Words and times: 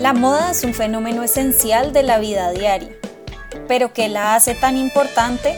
La 0.00 0.12
moda 0.12 0.52
es 0.52 0.62
un 0.62 0.74
fenómeno 0.74 1.24
esencial 1.24 1.92
de 1.92 2.04
la 2.04 2.20
vida 2.20 2.52
diaria, 2.52 2.90
pero 3.66 3.92
¿qué 3.92 4.08
la 4.08 4.36
hace 4.36 4.54
tan 4.54 4.76
importante? 4.76 5.56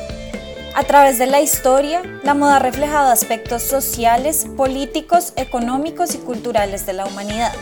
A 0.75 0.83
través 0.85 1.19
de 1.19 1.27
la 1.27 1.43
historia, 1.43 2.01
la 2.23 2.33
moda 2.33 2.57
ha 2.57 2.59
reflejado 2.59 3.11
aspectos 3.11 3.63
sociales, 3.63 4.47
políticos, 4.57 5.35
económicos 5.37 6.15
y 6.15 6.19
culturales 6.19 6.87
de 6.87 6.95
la 6.95 7.05
humanidad. 7.05 7.53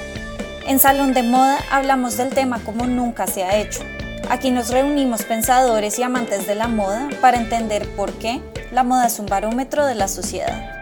En 0.69 0.79
Salón 0.79 1.15
de 1.15 1.25
Moda 1.25 1.59
hablamos 1.69 2.17
del 2.17 2.29
tema 2.29 2.61
como 2.65 2.87
nunca 2.87 3.27
se 3.27 3.43
ha 3.43 3.57
hecho. 3.57 3.81
Aquí 4.31 4.53
nos 4.53 4.71
reunimos 4.71 5.25
pensadores 5.25 5.99
y 5.99 6.05
amantes 6.05 6.47
de 6.47 6.55
la 6.55 6.69
moda 6.69 7.09
para 7.21 7.39
entender 7.39 7.89
por 7.97 8.13
qué 8.13 8.41
la 8.71 8.85
moda 8.85 9.09
es 9.09 9.19
un 9.19 9.27
barómetro 9.27 9.85
de 9.85 9.97
la 9.97 10.07
sociedad. 10.07 10.75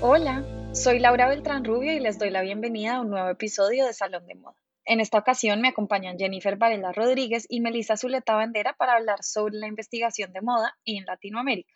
Hola, 0.00 0.42
soy 0.80 0.98
Laura 0.98 1.28
Beltrán 1.28 1.62
Rubio 1.62 1.92
y 1.92 2.00
les 2.00 2.18
doy 2.18 2.30
la 2.30 2.40
bienvenida 2.40 2.94
a 2.94 3.00
un 3.02 3.10
nuevo 3.10 3.28
episodio 3.28 3.84
de 3.84 3.92
Salón 3.92 4.26
de 4.26 4.34
Moda. 4.34 4.56
En 4.86 5.00
esta 5.00 5.18
ocasión 5.18 5.60
me 5.60 5.68
acompañan 5.68 6.16
Jennifer 6.16 6.56
Varela 6.56 6.90
Rodríguez 6.90 7.44
y 7.50 7.60
Melissa 7.60 7.98
Zuleta 7.98 8.34
Bandera 8.34 8.72
para 8.72 8.94
hablar 8.94 9.22
sobre 9.22 9.58
la 9.58 9.66
investigación 9.66 10.32
de 10.32 10.40
moda 10.40 10.78
en 10.86 11.04
Latinoamérica. 11.04 11.74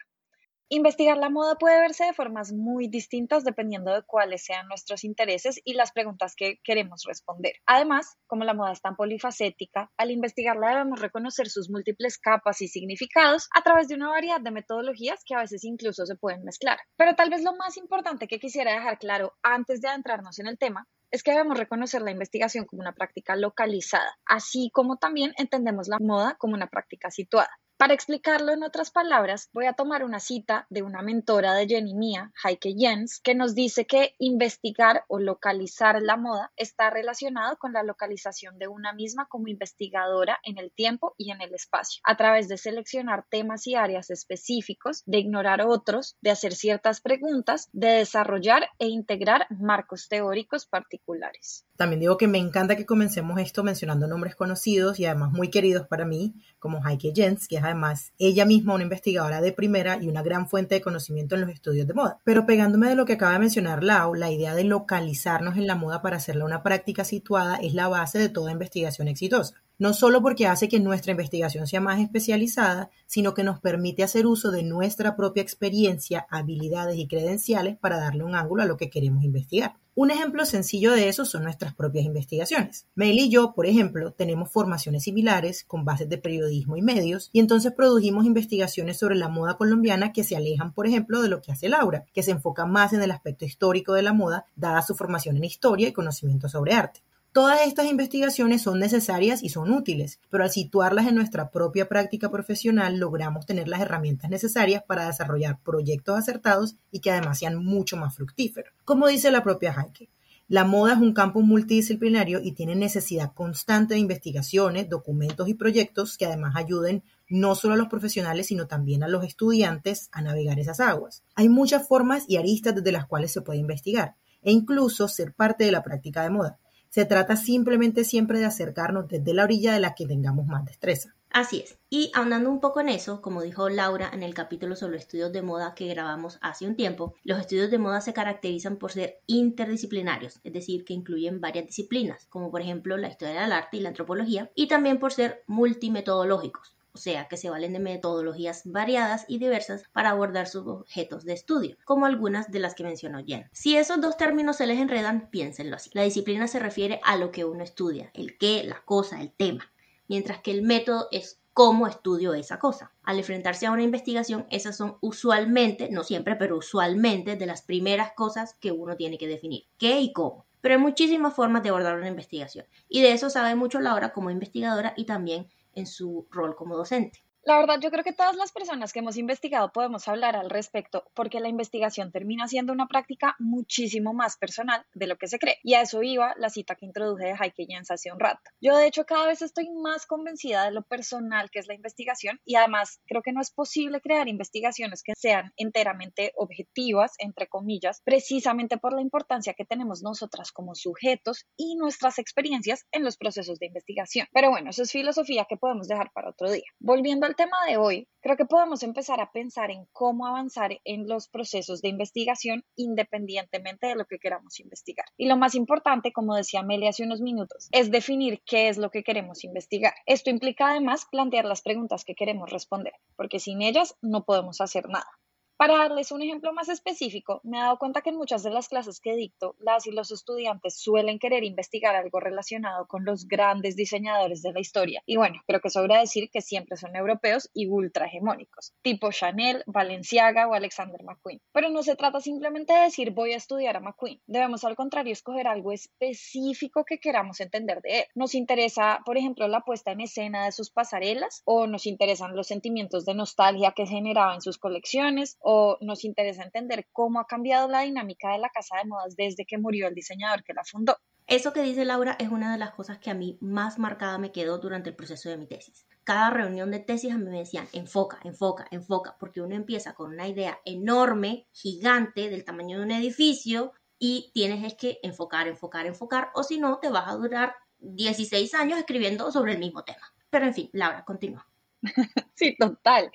Investigar 0.77 1.16
la 1.19 1.30
moda 1.30 1.55
puede 1.55 1.78
verse 1.78 2.05
de 2.05 2.14
formas 2.14 2.52
muy 2.52 2.88
distintas 2.88 3.45
dependiendo 3.45 3.95
de 3.95 4.02
cuáles 4.02 4.45
sean 4.45 4.66
nuestros 4.66 5.05
intereses 5.05 5.60
y 5.64 5.74
las 5.74 5.92
preguntas 5.92 6.34
que 6.34 6.59
queremos 6.64 7.05
responder. 7.06 7.52
Además, 7.64 8.19
como 8.27 8.42
la 8.42 8.55
moda 8.55 8.73
es 8.73 8.83
tan 8.83 8.97
polifacética, 8.97 9.92
al 9.97 10.10
investigarla 10.10 10.70
debemos 10.70 11.00
reconocer 11.00 11.48
sus 11.48 11.70
múltiples 11.70 12.19
capas 12.19 12.60
y 12.60 12.66
significados 12.66 13.48
a 13.55 13.62
través 13.62 13.87
de 13.87 13.95
una 13.95 14.09
variedad 14.09 14.41
de 14.41 14.50
metodologías 14.50 15.23
que 15.24 15.37
a 15.37 15.42
veces 15.42 15.62
incluso 15.62 16.06
se 16.06 16.16
pueden 16.16 16.42
mezclar. 16.42 16.80
Pero 16.97 17.14
tal 17.14 17.30
vez 17.30 17.45
lo 17.45 17.55
más 17.55 17.77
importante 17.77 18.27
que 18.27 18.41
quisiera 18.41 18.72
dejar 18.72 18.98
claro 18.98 19.34
antes 19.45 19.80
de 19.80 19.86
adentrarnos 19.86 20.41
en 20.41 20.48
el 20.48 20.58
tema 20.58 20.89
es 21.12 21.22
que 21.22 21.30
debemos 21.30 21.56
reconocer 21.56 22.02
la 22.02 22.11
investigación 22.11 22.64
como 22.64 22.83
una 22.83 22.95
práctica 22.95 23.36
localizada, 23.36 24.19
así 24.27 24.70
como 24.72 24.97
también 24.97 25.34
entendemos 25.39 25.86
la 25.86 25.98
moda 26.00 26.34
como 26.36 26.55
una 26.55 26.67
práctica 26.67 27.12
situada. 27.12 27.61
Para 27.84 27.92
explicarlo 27.92 28.54
en 28.54 28.62
otras 28.62 28.90
palabras, 28.90 29.50
voy 29.52 29.66
a 29.66 29.74
tomar 29.74 30.04
una 30.04 30.18
cita 30.18 30.66
de 30.70 30.80
una 30.80 31.02
mentora 31.02 31.52
de 31.52 31.66
Jenny 31.66 31.92
mía, 31.92 32.32
Heike 32.42 32.74
Jens, 32.78 33.20
que 33.20 33.34
nos 33.34 33.54
dice 33.54 33.84
que 33.84 34.14
investigar 34.18 35.04
o 35.06 35.18
localizar 35.18 36.00
la 36.00 36.16
moda 36.16 36.50
está 36.56 36.88
relacionado 36.88 37.58
con 37.58 37.74
la 37.74 37.82
localización 37.82 38.58
de 38.58 38.68
una 38.68 38.94
misma 38.94 39.27
como 39.27 39.48
investigadora 39.48 40.40
en 40.44 40.56
el 40.56 40.72
tiempo 40.72 41.14
y 41.18 41.30
en 41.30 41.42
el 41.42 41.55
espacio, 41.55 42.00
a 42.05 42.16
través 42.16 42.48
de 42.48 42.56
seleccionar 42.56 43.27
temas 43.28 43.66
y 43.66 43.74
áreas 43.74 44.08
específicos, 44.08 45.02
de 45.05 45.18
ignorar 45.18 45.60
otros, 45.60 46.16
de 46.22 46.30
hacer 46.30 46.55
ciertas 46.55 47.02
preguntas, 47.02 47.68
de 47.74 47.88
desarrollar 47.88 48.66
e 48.78 48.86
integrar 48.86 49.46
marcos 49.50 50.08
teóricos 50.08 50.64
particulares. 50.64 51.66
También 51.77 52.00
digo 52.00 52.16
que 52.16 52.28
me 52.28 52.38
encanta 52.38 52.77
que 52.77 52.86
comencemos 52.86 53.38
esto 53.40 53.62
mencionando 53.62 54.06
nombres 54.06 54.36
conocidos 54.36 54.98
y 55.00 55.05
además 55.05 55.32
muy 55.32 55.50
queridos 55.50 55.86
para 55.86 56.06
mí, 56.06 56.32
como 56.58 56.80
Heike 56.82 57.12
Jens, 57.14 57.46
que 57.46 57.56
es 57.56 57.62
además 57.62 57.73
ella 58.19 58.44
misma 58.44 58.75
una 58.75 58.84
investigadora 58.84 59.41
de 59.41 59.53
primera 59.53 59.98
y 60.00 60.08
una 60.08 60.22
gran 60.22 60.48
fuente 60.48 60.75
de 60.75 60.80
conocimiento 60.80 61.34
en 61.34 61.42
los 61.42 61.50
estudios 61.50 61.86
de 61.86 61.94
moda. 61.94 62.19
Pero 62.25 62.47
pegándome 62.47 62.89
de 62.89 62.94
lo 62.94 63.05
que 63.05 63.14
acaba 63.14 63.33
de 63.33 63.39
mencionar 63.41 63.83
Lau, 63.83 64.14
la 64.14 64.30
idea 64.30 64.55
de 64.55 64.64
localizarnos 64.64 65.56
en 65.56 65.67
la 65.67 65.75
moda 65.75 66.02
para 66.02 66.17
hacerla 66.17 66.45
una 66.45 66.62
práctica 66.62 67.05
situada 67.05 67.56
es 67.56 67.75
la 67.75 67.89
base 67.89 68.19
de 68.19 68.28
toda 68.28 68.52
investigación 68.52 69.08
exitosa 69.08 69.55
no 69.78 69.92
solo 69.92 70.22
porque 70.22 70.47
hace 70.47 70.69
que 70.69 70.80
nuestra 70.80 71.12
investigación 71.12 71.67
sea 71.67 71.80
más 71.80 72.00
especializada, 72.00 72.91
sino 73.06 73.34
que 73.34 73.45
nos 73.45 73.61
permite 73.61 74.02
hacer 74.02 74.27
uso 74.27 74.50
de 74.50 74.62
nuestra 74.62 75.17
propia 75.17 75.42
experiencia, 75.42 76.27
habilidades 76.30 76.97
y 76.98 77.08
credenciales 77.08 77.77
para 77.77 77.98
darle 77.98 78.25
un 78.25 78.36
ángulo 78.36 78.62
a 78.62 78.67
lo 78.67 78.77
que 78.77 78.91
queremos 78.91 79.25
investigar. 79.25 79.77
Un 79.97 80.11
ejemplo 80.11 80.45
sencillo 80.45 80.91
de 80.91 81.09
eso 81.09 81.25
son 81.25 81.45
nuestras 81.45 81.73
propias 81.73 82.05
investigaciones. 82.05 82.89
Mel 82.97 83.17
y 83.17 83.31
yo, 83.31 83.55
por 83.55 83.64
ejemplo, 83.67 84.12
tenemos 84.12 84.51
formaciones 84.51 85.05
similares 85.05 85.63
con 85.63 85.85
bases 85.85 86.08
de 86.08 86.18
periodismo 86.18 86.77
y 86.77 86.83
medios, 86.83 87.30
y 87.33 87.39
entonces 87.39 87.73
produjimos 87.73 88.27
investigaciones 88.27 88.98
sobre 88.98 89.14
la 89.14 89.29
moda 89.29 89.57
colombiana 89.57 90.13
que 90.13 90.24
se 90.24 90.35
alejan, 90.35 90.73
por 90.73 90.89
ejemplo, 90.89 91.23
de 91.23 91.29
lo 91.29 91.41
que 91.41 91.52
hace 91.52 91.68
Laura, 91.68 92.07
que 92.13 92.24
se 92.24 92.33
enfoca 92.33 92.67
más 92.67 92.92
en 92.92 93.02
el 93.02 93.13
aspecto 93.13 93.45
histórico 93.45 93.92
de 93.92 94.02
la 94.02 94.13
moda, 94.13 94.46
dada 94.57 94.83
su 94.83 94.96
formación 94.96 95.36
en 95.36 95.45
historia 95.45 95.86
y 95.86 95.92
conocimiento 95.92 96.48
sobre 96.48 96.74
arte. 96.74 97.01
Todas 97.34 97.67
estas 97.67 97.90
investigaciones 97.90 98.62
son 98.62 98.78
necesarias 98.78 99.42
y 99.42 99.48
son 99.48 99.72
útiles, 99.72 100.20
pero 100.30 100.45
al 100.45 100.50
situarlas 100.50 101.08
en 101.08 101.17
nuestra 101.17 101.50
propia 101.50 101.89
práctica 101.89 102.30
profesional 102.30 102.98
logramos 102.98 103.45
tener 103.45 103.67
las 103.67 103.80
herramientas 103.80 104.30
necesarias 104.30 104.84
para 104.86 105.08
desarrollar 105.08 105.58
proyectos 105.64 106.17
acertados 106.17 106.77
y 106.92 107.00
que 107.00 107.11
además 107.11 107.40
sean 107.40 107.56
mucho 107.56 107.96
más 107.96 108.14
fructíferos. 108.14 108.73
Como 108.84 109.08
dice 109.08 109.33
la 109.33 109.42
propia 109.42 109.74
Heike, 109.74 110.11
la 110.46 110.64
moda 110.64 110.92
es 110.92 111.00
un 111.00 111.12
campo 111.12 111.40
multidisciplinario 111.40 112.39
y 112.40 112.52
tiene 112.52 112.77
necesidad 112.77 113.33
constante 113.33 113.94
de 113.94 114.00
investigaciones, 114.00 114.89
documentos 114.89 115.48
y 115.48 115.55
proyectos 115.55 116.17
que 116.17 116.27
además 116.27 116.55
ayuden 116.55 117.02
no 117.28 117.56
solo 117.56 117.74
a 117.74 117.78
los 117.78 117.89
profesionales, 117.89 118.46
sino 118.46 118.68
también 118.68 119.02
a 119.02 119.08
los 119.08 119.24
estudiantes 119.24 120.08
a 120.12 120.23
navegar 120.23 120.61
esas 120.61 120.78
aguas. 120.78 121.24
Hay 121.34 121.48
muchas 121.48 121.89
formas 121.89 122.27
y 122.28 122.36
aristas 122.36 122.77
desde 122.77 122.92
las 122.92 123.06
cuales 123.06 123.33
se 123.33 123.42
puede 123.42 123.58
investigar 123.58 124.14
e 124.40 124.52
incluso 124.52 125.08
ser 125.08 125.34
parte 125.34 125.64
de 125.64 125.73
la 125.73 125.83
práctica 125.83 126.23
de 126.23 126.30
moda. 126.30 126.61
Se 126.94 127.05
trata 127.06 127.34
simplemente 127.34 128.05
siempre 128.05 128.38
de 128.38 128.44
acercarnos 128.44 129.08
desde 129.08 129.34
la 129.34 129.43
orilla 129.43 129.72
de 129.72 129.81
la 129.81 129.96
que 129.96 130.06
tengamos 130.06 130.46
más 130.46 130.64
destreza. 130.64 131.12
Así 131.28 131.58
es. 131.58 131.76
Y 131.90 132.12
ahondando 132.14 132.49
un 132.49 132.60
poco 132.60 132.81
en 132.81 132.88
eso, 132.88 133.20
como 133.20 133.43
dijo 133.43 133.69
Laura 133.69 134.08
en 134.12 134.22
el 134.22 134.32
capítulo 134.32 134.76
sobre 134.76 134.99
estudios 134.99 135.32
de 135.32 135.43
moda 135.43 135.75
que 135.75 135.88
grabamos 135.88 136.38
hace 136.40 136.69
un 136.69 136.76
tiempo, 136.76 137.16
los 137.25 137.40
estudios 137.40 137.72
de 137.72 137.78
moda 137.78 138.00
se 138.00 138.12
caracterizan 138.12 138.76
por 138.76 138.93
ser 138.93 139.19
interdisciplinarios, 139.26 140.38
es 140.44 140.52
decir, 140.52 140.84
que 140.84 140.94
incluyen 140.94 141.40
varias 141.40 141.66
disciplinas, 141.66 142.26
como 142.26 142.52
por 142.52 142.60
ejemplo 142.60 142.96
la 142.96 143.08
historia 143.08 143.40
del 143.40 143.50
arte 143.50 143.78
y 143.78 143.81
la 143.81 143.88
antropología, 143.88 144.52
y 144.55 144.69
también 144.69 145.00
por 145.00 145.12
ser 145.12 145.43
multimetodológicos, 145.49 146.76
o 146.94 146.99
sea, 146.99 147.26
que 147.26 147.37
se 147.37 147.50
valen 147.50 147.72
de 147.72 147.81
metodologías 147.81 148.62
variadas 148.64 149.25
y 149.26 149.38
diversas 149.38 149.82
para 149.93 150.10
abordar 150.10 150.46
sus 150.46 150.66
objetos 150.66 151.25
de 151.25 151.32
estudio, 151.32 151.76
como 151.84 152.06
algunas 152.06 152.52
de 152.52 152.60
las 152.60 152.75
que 152.75 152.84
mencionó 152.84 153.22
Jen. 153.25 153.49
Si 153.52 153.76
esos 153.76 154.00
dos 154.00 154.16
términos 154.16 154.56
se 154.56 154.66
les 154.66 154.78
enredan, 154.78 155.28
piénsenlo 155.31 155.75
así. 155.75 155.90
La 155.93 156.02
disciplina 156.02 156.46
se 156.46 156.60
refiere 156.60 157.00
a 157.02 157.16
lo 157.16 157.32
que 157.32 157.44
uno 157.44 157.64
estudia, 157.64 158.10
el 158.14 158.38
qué, 158.38 158.62
la 158.62 158.81
cosa, 158.84 159.20
el 159.20 159.32
tema, 159.32 159.72
mientras 160.06 160.38
que 160.38 160.52
el 160.52 160.62
método 160.62 161.08
es 161.10 161.40
cómo 161.52 161.88
estudio 161.88 162.32
esa 162.32 162.60
cosa. 162.60 162.93
Al 163.02 163.19
enfrentarse 163.19 163.66
a 163.66 163.72
una 163.72 163.82
investigación, 163.82 164.46
esas 164.50 164.76
son 164.76 164.96
usualmente, 165.00 165.88
no 165.90 166.05
siempre, 166.05 166.37
pero 166.37 166.58
usualmente 166.58 167.34
de 167.34 167.46
las 167.46 167.62
primeras 167.62 168.12
cosas 168.12 168.55
que 168.55 168.70
uno 168.70 168.96
tiene 168.96 169.19
que 169.19 169.26
definir, 169.26 169.64
qué 169.78 170.00
y 170.00 170.12
cómo. 170.12 170.46
Pero 170.61 170.76
hay 170.76 170.81
muchísimas 170.81 171.34
formas 171.34 171.62
de 171.62 171.70
abordar 171.70 171.96
una 171.96 172.08
investigación 172.08 172.66
y 172.88 173.02
de 173.02 173.12
eso 173.12 173.31
sabe 173.31 173.55
mucho 173.55 173.81
Laura 173.81 174.12
como 174.12 174.31
investigadora 174.31 174.94
y 174.96 175.05
también 175.05 175.49
en 175.76 175.87
su 175.87 176.26
rol 176.31 176.55
como 176.56 176.76
docente. 176.76 177.25
La 177.46 177.58
verdad, 177.58 177.78
yo 177.78 177.90
creo 177.90 178.02
que 178.02 178.14
todas 178.14 178.37
las 178.37 178.52
personas 178.52 178.90
que 178.90 179.00
hemos 179.00 179.19
investigado 179.19 179.70
podemos 179.70 180.08
hablar 180.08 180.34
al 180.34 180.49
respecto 180.49 181.05
porque 181.12 181.40
la 181.40 181.50
investigación 181.50 182.10
termina 182.10 182.49
siendo 182.49 182.72
una 182.72 182.88
práctica 182.88 183.37
muchísimo 183.38 184.14
más 184.14 184.38
personal 184.38 184.87
de 184.94 185.06
lo 185.06 185.19
que 185.19 185.28
se 185.28 185.38
cree. 185.38 185.58
Y 185.62 185.75
a 185.75 185.82
eso 185.82 186.02
iba 186.02 186.34
la 186.38 186.49
cita 186.49 186.75
que 186.75 186.87
introduje 186.87 187.26
de 187.26 187.34
Heike 187.34 187.66
Jens 187.69 187.90
hace 187.90 188.10
un 188.10 188.19
rato. 188.19 188.40
Yo, 188.62 188.75
de 188.78 188.87
hecho, 188.87 189.05
cada 189.05 189.26
vez 189.26 189.43
estoy 189.43 189.69
más 189.69 190.06
convencida 190.06 190.64
de 190.64 190.70
lo 190.70 190.84
personal 190.84 191.50
que 191.50 191.58
es 191.58 191.66
la 191.66 191.75
investigación 191.75 192.40
y 192.46 192.55
además 192.55 193.02
creo 193.05 193.20
que 193.20 193.32
no 193.32 193.43
es 193.43 193.50
posible 193.50 194.00
crear 194.00 194.26
investigaciones 194.26 195.02
que 195.02 195.12
sean 195.14 195.52
enteramente 195.58 196.32
objetivas, 196.37 197.12
entre 197.19 197.46
comillas, 197.46 198.00
precisamente 198.06 198.78
por 198.78 198.94
la 198.94 199.02
importancia 199.02 199.52
que 199.52 199.66
tenemos 199.66 200.02
nosotras 200.02 200.50
como 200.50 200.75
sujetos 200.75 201.46
y 201.58 201.76
nuestras 201.76 202.19
experiencias 202.19 202.87
en 202.90 203.05
los 203.05 203.19
procesos 203.19 203.58
de 203.58 203.66
investigación. 203.66 204.28
Pero 204.32 204.49
bueno, 204.49 204.70
eso 204.70 204.82
es 204.82 204.93
filosofía 204.93 205.44
que 205.46 205.58
podemos 205.58 205.88
dejar 205.88 206.11
para 206.14 206.31
otro 206.31 206.50
día. 206.50 206.64
Volviendo 206.78 207.26
al 207.26 207.33
tema 207.34 207.56
de 207.69 207.76
hoy, 207.76 208.08
creo 208.20 208.37
que 208.37 208.44
podemos 208.44 208.82
empezar 208.82 209.20
a 209.20 209.31
pensar 209.32 209.70
en 209.70 209.87
cómo 209.93 210.26
avanzar 210.26 210.72
en 210.84 211.06
los 211.08 211.28
procesos 211.28 211.82
de 211.82 211.88
investigación 211.88 212.64
independientemente 212.76 213.87
de 213.87 213.97
lo 213.97 214.06
que 214.06 214.19
queramos 214.19 214.61
investigar. 214.61 215.06
Y 215.17 215.26
lo 215.26 215.37
más 215.37 215.55
importante, 215.55 216.12
como 216.12 216.35
decía 216.35 216.61
Amelia 216.61 216.91
hace 216.91 217.05
unos 217.05 217.20
minutos, 217.20 217.69
es 217.73 217.91
definir 217.91 218.43
qué 218.47 218.69
es 218.69 218.79
lo 218.79 218.91
que 218.91 219.05
queremos 219.05 219.44
investigar. 219.44 219.94
Esto 220.06 220.31
implica 220.31 220.70
además 220.70 221.06
plantear 221.11 221.44
las 221.44 221.62
preguntas 221.62 222.05
que 222.05 222.14
queremos 222.14 222.50
responder, 222.50 222.94
porque 223.17 223.38
sin 223.38 223.62
ellas 223.62 223.97
no 224.00 224.25
podemos 224.25 224.61
hacer 224.61 224.88
nada. 224.88 225.11
Para 225.56 225.79
darles 225.79 226.11
un 226.11 226.21
ejemplo 226.21 226.53
más 226.53 226.69
específico, 226.69 227.41
me 227.45 227.59
he 227.59 227.61
dado 227.61 227.79
cuenta 227.79 228.03
que 228.03 228.11
en 228.11 228.17
muchas 228.17 228.43
de 228.43 228.51
las 228.51 228.69
clases 228.69 228.99
que 229.01 229.15
dicto, 229.15 229.55
las 229.61 229.87
y 229.87 229.93
los 229.93 230.11
estudiantes 230.11 230.77
suelen 230.81 231.21
querer 231.21 231.45
investigar 231.45 231.95
algo 231.95 232.19
relacionado 232.19 232.89
con 232.89 233.05
los 233.05 233.29
grandes 233.29 233.77
diseñadores 233.77 234.43
de 234.43 234.53
la 234.53 234.59
historia. 234.59 235.03
Y 235.06 235.17
bueno, 235.17 235.41
creo 235.47 235.61
que 235.61 235.71
sobra 235.71 236.01
decir 236.01 236.29
que 236.33 236.41
siempre 236.41 236.77
son 236.77 236.97
europeos 236.97 237.51
y 237.55 237.69
ultra 237.69 238.06
hegemónicos, 238.06 238.75
tipo 238.83 239.12
Chanel, 239.12 239.62
Balenciaga 239.67 240.49
o 240.49 240.55
Alexander 240.55 241.05
McQueen. 241.05 241.41
Pero 241.53 241.71
no 241.71 241.85
se 241.85 241.95
trata 241.95 242.19
simplemente 242.21 242.73
de 242.73 242.81
decir 242.81 243.12
voy 243.12 243.33
a 243.33 243.37
estudiar 243.37 243.77
a 243.77 243.81
McQueen. 243.81 244.21
Debemos 244.27 244.65
al 244.65 244.75
contrario 244.75 245.12
escoger 245.12 245.47
algo 245.47 245.71
específico 245.71 246.85
que 246.85 246.99
queramos 246.99 247.39
entender 247.41 247.81
de 247.81 248.00
él. 248.00 248.05
Nos 248.17 248.35
interesa, 248.35 248.99
por 249.07 249.17
ejemplo, 249.19 249.47
la 249.47 249.61
puesta 249.61 249.93
en 249.93 250.00
escena 250.00 250.47
de 250.47 250.53
sus 250.53 250.71
pasarelas 250.71 251.43
o 251.45 251.69
nos 251.69 251.87
interesan 251.87 252.35
los 252.35 252.49
sentimientos 252.49 253.05
de 253.05 253.15
nostalgia 253.15 253.71
que 253.71 253.87
generaba 253.87 254.35
en 254.35 254.41
sus 254.41 254.59
colecciones 254.59 255.39
o 255.46 255.76
nos 255.82 256.05
interesa 256.05 256.43
entender 256.43 256.88
cómo 256.91 257.20
ha 257.20 257.26
cambiado 257.26 257.69
la 257.69 257.82
dinámica 257.82 258.32
de 258.32 258.38
la 258.38 258.49
casa 258.49 258.79
de 258.79 258.88
modas 258.88 259.14
desde 259.14 259.44
que 259.44 259.58
murió 259.58 259.87
el 259.87 259.94
diseñador 259.94 260.43
que 260.43 260.55
la 260.55 260.64
fundó. 260.64 260.96
Eso 261.26 261.52
que 261.52 261.62
dice 261.62 261.85
Laura 261.85 262.17
es 262.19 262.31
una 262.31 262.50
de 262.50 262.58
las 262.58 262.73
cosas 262.73 262.99
que 262.99 263.11
a 263.11 263.14
mí 263.14 263.37
más 263.41 263.79
marcada 263.79 264.17
me 264.17 264.32
quedó 264.32 264.58
durante 264.58 264.88
el 264.88 264.96
proceso 264.96 265.29
de 265.29 265.37
mi 265.37 265.46
tesis. 265.46 265.87
Cada 266.02 266.31
reunión 266.31 266.70
de 266.70 266.81
tesis 266.81 267.12
a 267.12 267.19
mí 267.19 267.25
me 267.25 267.38
decían, 267.38 267.69
enfoca, 267.73 268.20
enfoca, 268.25 268.67
enfoca, 268.70 269.17
porque 269.20 269.43
uno 269.43 269.55
empieza 269.55 269.94
con 269.94 270.12
una 270.12 270.29
idea 270.29 270.58
enorme, 270.64 271.47
gigante, 271.52 272.31
del 272.31 272.44
tamaño 272.44 272.79
de 272.79 272.85
un 272.85 272.90
edificio, 272.90 273.73
y 273.99 274.31
tienes 274.35 274.64
es 274.64 274.75
que 274.75 274.99
enfocar, 275.02 275.47
enfocar, 275.47 275.87
enfocar, 275.87 276.31
o 276.35 276.43
si 276.43 276.58
no, 276.58 276.79
te 276.79 276.88
vas 276.88 277.08
a 277.08 277.17
durar 277.17 277.55
16 277.79 278.55
años 278.55 278.79
escribiendo 278.79 279.31
sobre 279.31 279.52
el 279.52 279.58
mismo 279.58 279.82
tema. 279.82 280.12
Pero 280.31 280.47
en 280.47 280.55
fin, 280.55 280.70
Laura, 280.73 281.05
continúa. 281.05 281.47
sí, 282.35 282.56
total. 282.58 283.11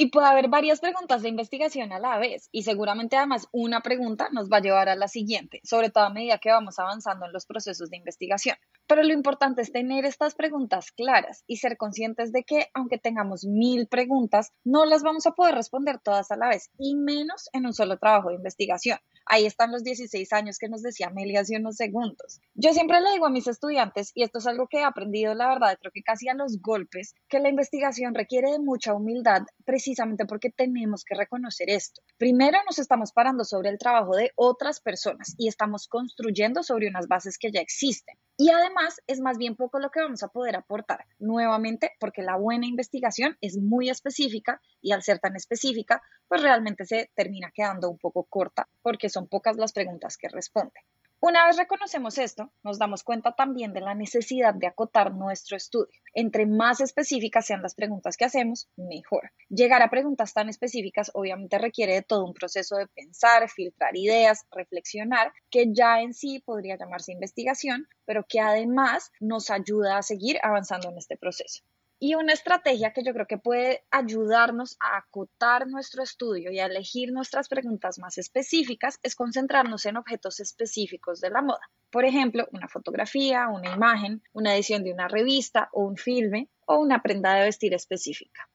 Y 0.00 0.10
puede 0.10 0.28
haber 0.28 0.46
varias 0.46 0.78
preguntas 0.78 1.22
de 1.22 1.28
investigación 1.28 1.90
a 1.90 1.98
la 1.98 2.18
vez 2.18 2.48
y 2.52 2.62
seguramente 2.62 3.16
además 3.16 3.48
una 3.50 3.80
pregunta 3.80 4.28
nos 4.30 4.48
va 4.48 4.58
a 4.58 4.60
llevar 4.60 4.88
a 4.88 4.94
la 4.94 5.08
siguiente, 5.08 5.60
sobre 5.64 5.90
todo 5.90 6.04
a 6.04 6.10
medida 6.10 6.38
que 6.38 6.52
vamos 6.52 6.78
avanzando 6.78 7.26
en 7.26 7.32
los 7.32 7.46
procesos 7.46 7.90
de 7.90 7.96
investigación. 7.96 8.54
Pero 8.86 9.02
lo 9.02 9.12
importante 9.12 9.60
es 9.60 9.72
tener 9.72 10.04
estas 10.04 10.36
preguntas 10.36 10.92
claras 10.92 11.42
y 11.48 11.56
ser 11.56 11.76
conscientes 11.76 12.30
de 12.30 12.44
que 12.44 12.68
aunque 12.74 12.98
tengamos 12.98 13.44
mil 13.44 13.88
preguntas, 13.88 14.52
no 14.62 14.84
las 14.84 15.02
vamos 15.02 15.26
a 15.26 15.32
poder 15.32 15.56
responder 15.56 15.98
todas 15.98 16.30
a 16.30 16.36
la 16.36 16.48
vez 16.48 16.70
y 16.78 16.94
menos 16.94 17.48
en 17.52 17.66
un 17.66 17.74
solo 17.74 17.98
trabajo 17.98 18.28
de 18.28 18.36
investigación. 18.36 19.00
Ahí 19.26 19.46
están 19.46 19.72
los 19.72 19.82
16 19.82 20.32
años 20.32 20.58
que 20.58 20.68
nos 20.68 20.80
decía 20.80 21.08
Amelia 21.08 21.40
hace 21.40 21.56
unos 21.56 21.74
segundos. 21.74 22.40
Yo 22.54 22.72
siempre 22.72 23.00
le 23.00 23.12
digo 23.12 23.26
a 23.26 23.30
mis 23.30 23.48
estudiantes, 23.48 24.12
y 24.14 24.22
esto 24.22 24.38
es 24.38 24.46
algo 24.46 24.68
que 24.68 24.78
he 24.78 24.84
aprendido, 24.84 25.34
la 25.34 25.48
verdad, 25.48 25.76
creo 25.78 25.92
que 25.92 26.02
casi 26.02 26.28
a 26.28 26.34
los 26.34 26.62
golpes, 26.62 27.14
que 27.28 27.40
la 27.40 27.50
investigación 27.50 28.14
requiere 28.14 28.52
de 28.52 28.58
mucha 28.60 28.94
humildad 28.94 29.42
precisamente 29.66 29.87
porque 30.26 30.50
tenemos 30.50 31.04
que 31.04 31.14
reconocer 31.14 31.70
esto. 31.70 32.02
Primero 32.18 32.58
nos 32.66 32.78
estamos 32.78 33.12
parando 33.12 33.44
sobre 33.44 33.70
el 33.70 33.78
trabajo 33.78 34.16
de 34.16 34.32
otras 34.36 34.80
personas 34.80 35.34
y 35.38 35.48
estamos 35.48 35.88
construyendo 35.88 36.62
sobre 36.62 36.88
unas 36.88 37.08
bases 37.08 37.38
que 37.38 37.50
ya 37.50 37.60
existen. 37.60 38.16
Y 38.36 38.50
además 38.50 39.00
es 39.06 39.20
más 39.20 39.38
bien 39.38 39.56
poco 39.56 39.78
lo 39.78 39.90
que 39.90 40.00
vamos 40.00 40.22
a 40.22 40.28
poder 40.28 40.56
aportar 40.56 41.06
nuevamente 41.18 41.92
porque 42.00 42.22
la 42.22 42.36
buena 42.36 42.66
investigación 42.66 43.36
es 43.40 43.56
muy 43.56 43.88
específica 43.88 44.60
y 44.80 44.92
al 44.92 45.02
ser 45.02 45.18
tan 45.18 45.36
específica, 45.36 46.02
pues 46.28 46.42
realmente 46.42 46.84
se 46.84 47.10
termina 47.14 47.50
quedando 47.52 47.90
un 47.90 47.98
poco 47.98 48.24
corta 48.24 48.68
porque 48.82 49.08
son 49.08 49.26
pocas 49.26 49.56
las 49.56 49.72
preguntas 49.72 50.16
que 50.16 50.28
responde. 50.28 50.80
Una 51.20 51.44
vez 51.48 51.56
reconocemos 51.56 52.16
esto, 52.16 52.52
nos 52.62 52.78
damos 52.78 53.02
cuenta 53.02 53.32
también 53.32 53.72
de 53.72 53.80
la 53.80 53.96
necesidad 53.96 54.54
de 54.54 54.68
acotar 54.68 55.12
nuestro 55.12 55.56
estudio. 55.56 55.92
Entre 56.14 56.46
más 56.46 56.80
específicas 56.80 57.44
sean 57.44 57.60
las 57.60 57.74
preguntas 57.74 58.16
que 58.16 58.24
hacemos, 58.24 58.70
mejor. 58.76 59.32
Llegar 59.48 59.82
a 59.82 59.90
preguntas 59.90 60.32
tan 60.32 60.48
específicas 60.48 61.10
obviamente 61.14 61.58
requiere 61.58 61.94
de 61.94 62.02
todo 62.02 62.24
un 62.24 62.34
proceso 62.34 62.76
de 62.76 62.86
pensar, 62.86 63.48
filtrar 63.50 63.96
ideas, 63.96 64.46
reflexionar, 64.52 65.32
que 65.50 65.72
ya 65.72 66.00
en 66.02 66.14
sí 66.14 66.38
podría 66.38 66.78
llamarse 66.78 67.10
investigación, 67.10 67.88
pero 68.04 68.24
que 68.28 68.38
además 68.38 69.10
nos 69.18 69.50
ayuda 69.50 69.98
a 69.98 70.02
seguir 70.02 70.38
avanzando 70.44 70.88
en 70.88 70.98
este 70.98 71.16
proceso. 71.16 71.64
Y 72.00 72.14
una 72.14 72.32
estrategia 72.32 72.92
que 72.92 73.02
yo 73.02 73.12
creo 73.12 73.26
que 73.26 73.38
puede 73.38 73.84
ayudarnos 73.90 74.76
a 74.78 74.98
acotar 74.98 75.66
nuestro 75.66 76.04
estudio 76.04 76.52
y 76.52 76.60
a 76.60 76.66
elegir 76.66 77.12
nuestras 77.12 77.48
preguntas 77.48 77.98
más 77.98 78.18
específicas 78.18 79.00
es 79.02 79.16
concentrarnos 79.16 79.84
en 79.84 79.96
objetos 79.96 80.38
específicos 80.38 81.20
de 81.20 81.30
la 81.30 81.42
moda. 81.42 81.70
Por 81.90 82.04
ejemplo, 82.04 82.46
una 82.52 82.68
fotografía, 82.68 83.48
una 83.48 83.74
imagen, 83.74 84.22
una 84.32 84.54
edición 84.54 84.84
de 84.84 84.92
una 84.92 85.08
revista 85.08 85.70
o 85.72 85.84
un 85.84 85.96
filme 85.96 86.48
o 86.66 86.78
una 86.78 87.02
prenda 87.02 87.34
de 87.34 87.44
vestir 87.44 87.74
específica. 87.74 88.48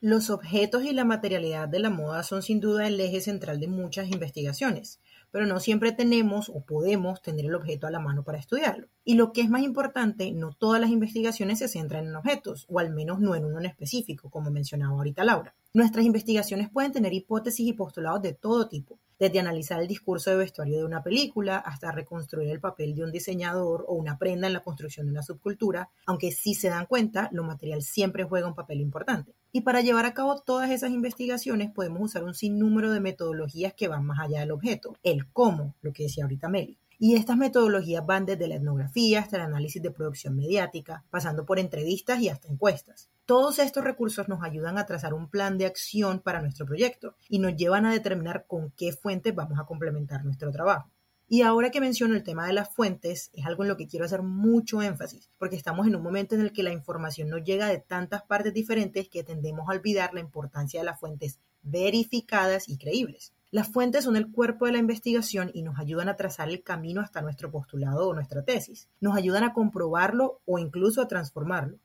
Los 0.00 0.30
objetos 0.30 0.84
y 0.84 0.92
la 0.92 1.04
materialidad 1.04 1.68
de 1.68 1.78
la 1.78 1.88
moda 1.88 2.24
son 2.24 2.42
sin 2.42 2.60
duda 2.60 2.88
el 2.88 3.00
eje 3.00 3.20
central 3.20 3.60
de 3.60 3.68
muchas 3.68 4.08
investigaciones 4.10 5.00
pero 5.32 5.46
no 5.46 5.58
siempre 5.58 5.90
tenemos 5.90 6.48
o 6.50 6.60
podemos 6.60 7.20
tener 7.22 7.46
el 7.46 7.54
objeto 7.54 7.88
a 7.88 7.90
la 7.90 7.98
mano 7.98 8.22
para 8.22 8.38
estudiarlo. 8.38 8.86
Y 9.04 9.14
lo 9.14 9.32
que 9.32 9.40
es 9.40 9.50
más 9.50 9.62
importante, 9.62 10.30
no 10.30 10.52
todas 10.52 10.80
las 10.80 10.90
investigaciones 10.90 11.58
se 11.58 11.68
centran 11.68 12.06
en 12.06 12.14
objetos, 12.14 12.66
o 12.68 12.78
al 12.78 12.90
menos 12.90 13.18
no 13.18 13.34
en 13.34 13.46
uno 13.46 13.58
en 13.58 13.66
específico, 13.66 14.30
como 14.30 14.50
mencionaba 14.50 14.94
ahorita 14.94 15.24
Laura. 15.24 15.54
Nuestras 15.74 16.04
investigaciones 16.04 16.68
pueden 16.70 16.92
tener 16.92 17.14
hipótesis 17.14 17.66
y 17.66 17.72
postulados 17.72 18.22
de 18.22 18.34
todo 18.34 18.68
tipo, 18.68 18.98
desde 19.18 19.40
analizar 19.40 19.80
el 19.80 19.88
discurso 19.88 20.30
de 20.30 20.36
vestuario 20.36 20.78
de 20.78 20.84
una 20.84 21.02
película 21.02 21.58
hasta 21.58 21.92
reconstruir 21.92 22.50
el 22.50 22.60
papel 22.60 22.94
de 22.94 23.04
un 23.04 23.12
diseñador 23.12 23.84
o 23.88 23.94
una 23.94 24.18
prenda 24.18 24.46
en 24.46 24.52
la 24.52 24.62
construcción 24.64 25.06
de 25.06 25.12
una 25.12 25.22
subcultura, 25.22 25.90
aunque 26.06 26.32
si 26.32 26.54
se 26.54 26.68
dan 26.68 26.86
cuenta, 26.86 27.28
lo 27.32 27.44
material 27.44 27.82
siempre 27.82 28.24
juega 28.24 28.48
un 28.48 28.54
papel 28.54 28.80
importante. 28.80 29.34
Y 29.52 29.62
para 29.62 29.80
llevar 29.80 30.06
a 30.06 30.14
cabo 30.14 30.40
todas 30.40 30.70
esas 30.70 30.90
investigaciones 30.90 31.70
podemos 31.70 32.02
usar 32.02 32.24
un 32.24 32.34
sinnúmero 32.34 32.90
de 32.90 33.00
metodologías 33.00 33.74
que 33.74 33.88
van 33.88 34.04
más 34.04 34.18
allá 34.18 34.40
del 34.40 34.52
objeto, 34.52 34.96
el 35.02 35.30
cómo, 35.30 35.74
lo 35.82 35.92
que 35.92 36.04
decía 36.04 36.24
ahorita 36.24 36.48
Meli. 36.48 36.78
Y 37.04 37.16
estas 37.16 37.36
metodologías 37.36 38.06
van 38.06 38.26
desde 38.26 38.46
la 38.46 38.54
etnografía 38.54 39.18
hasta 39.18 39.34
el 39.34 39.42
análisis 39.42 39.82
de 39.82 39.90
producción 39.90 40.36
mediática, 40.36 41.04
pasando 41.10 41.44
por 41.44 41.58
entrevistas 41.58 42.20
y 42.20 42.28
hasta 42.28 42.46
encuestas. 42.46 43.10
Todos 43.26 43.58
estos 43.58 43.82
recursos 43.82 44.28
nos 44.28 44.44
ayudan 44.44 44.78
a 44.78 44.86
trazar 44.86 45.12
un 45.12 45.28
plan 45.28 45.58
de 45.58 45.66
acción 45.66 46.20
para 46.20 46.40
nuestro 46.40 46.64
proyecto 46.64 47.16
y 47.28 47.40
nos 47.40 47.56
llevan 47.56 47.86
a 47.86 47.92
determinar 47.92 48.44
con 48.46 48.70
qué 48.76 48.92
fuentes 48.92 49.34
vamos 49.34 49.58
a 49.58 49.64
complementar 49.64 50.24
nuestro 50.24 50.52
trabajo. 50.52 50.92
Y 51.26 51.42
ahora 51.42 51.72
que 51.72 51.80
menciono 51.80 52.14
el 52.14 52.22
tema 52.22 52.46
de 52.46 52.52
las 52.52 52.72
fuentes, 52.72 53.30
es 53.32 53.46
algo 53.46 53.64
en 53.64 53.70
lo 53.70 53.76
que 53.76 53.88
quiero 53.88 54.04
hacer 54.04 54.22
mucho 54.22 54.80
énfasis, 54.80 55.28
porque 55.38 55.56
estamos 55.56 55.88
en 55.88 55.96
un 55.96 56.04
momento 56.04 56.36
en 56.36 56.40
el 56.42 56.52
que 56.52 56.62
la 56.62 56.70
información 56.70 57.30
nos 57.30 57.42
llega 57.42 57.66
de 57.66 57.80
tantas 57.80 58.22
partes 58.22 58.54
diferentes 58.54 59.08
que 59.08 59.24
tendemos 59.24 59.68
a 59.68 59.72
olvidar 59.72 60.14
la 60.14 60.20
importancia 60.20 60.78
de 60.78 60.86
las 60.86 61.00
fuentes 61.00 61.40
verificadas 61.62 62.68
y 62.68 62.78
creíbles. 62.78 63.32
Las 63.52 63.68
fuentes 63.68 64.04
son 64.04 64.16
el 64.16 64.32
cuerpo 64.32 64.64
de 64.64 64.72
la 64.72 64.78
investigación 64.78 65.50
y 65.52 65.60
nos 65.62 65.78
ayudan 65.78 66.08
a 66.08 66.16
trazar 66.16 66.48
el 66.48 66.62
camino 66.62 67.02
hasta 67.02 67.20
nuestro 67.20 67.50
postulado 67.50 68.08
o 68.08 68.14
nuestra 68.14 68.42
tesis. 68.42 68.88
Nos 68.98 69.14
ayudan 69.14 69.44
a 69.44 69.52
comprobarlo 69.52 70.40
o 70.46 70.58
incluso 70.58 71.02
a 71.02 71.06
transformarlo. 71.06 71.76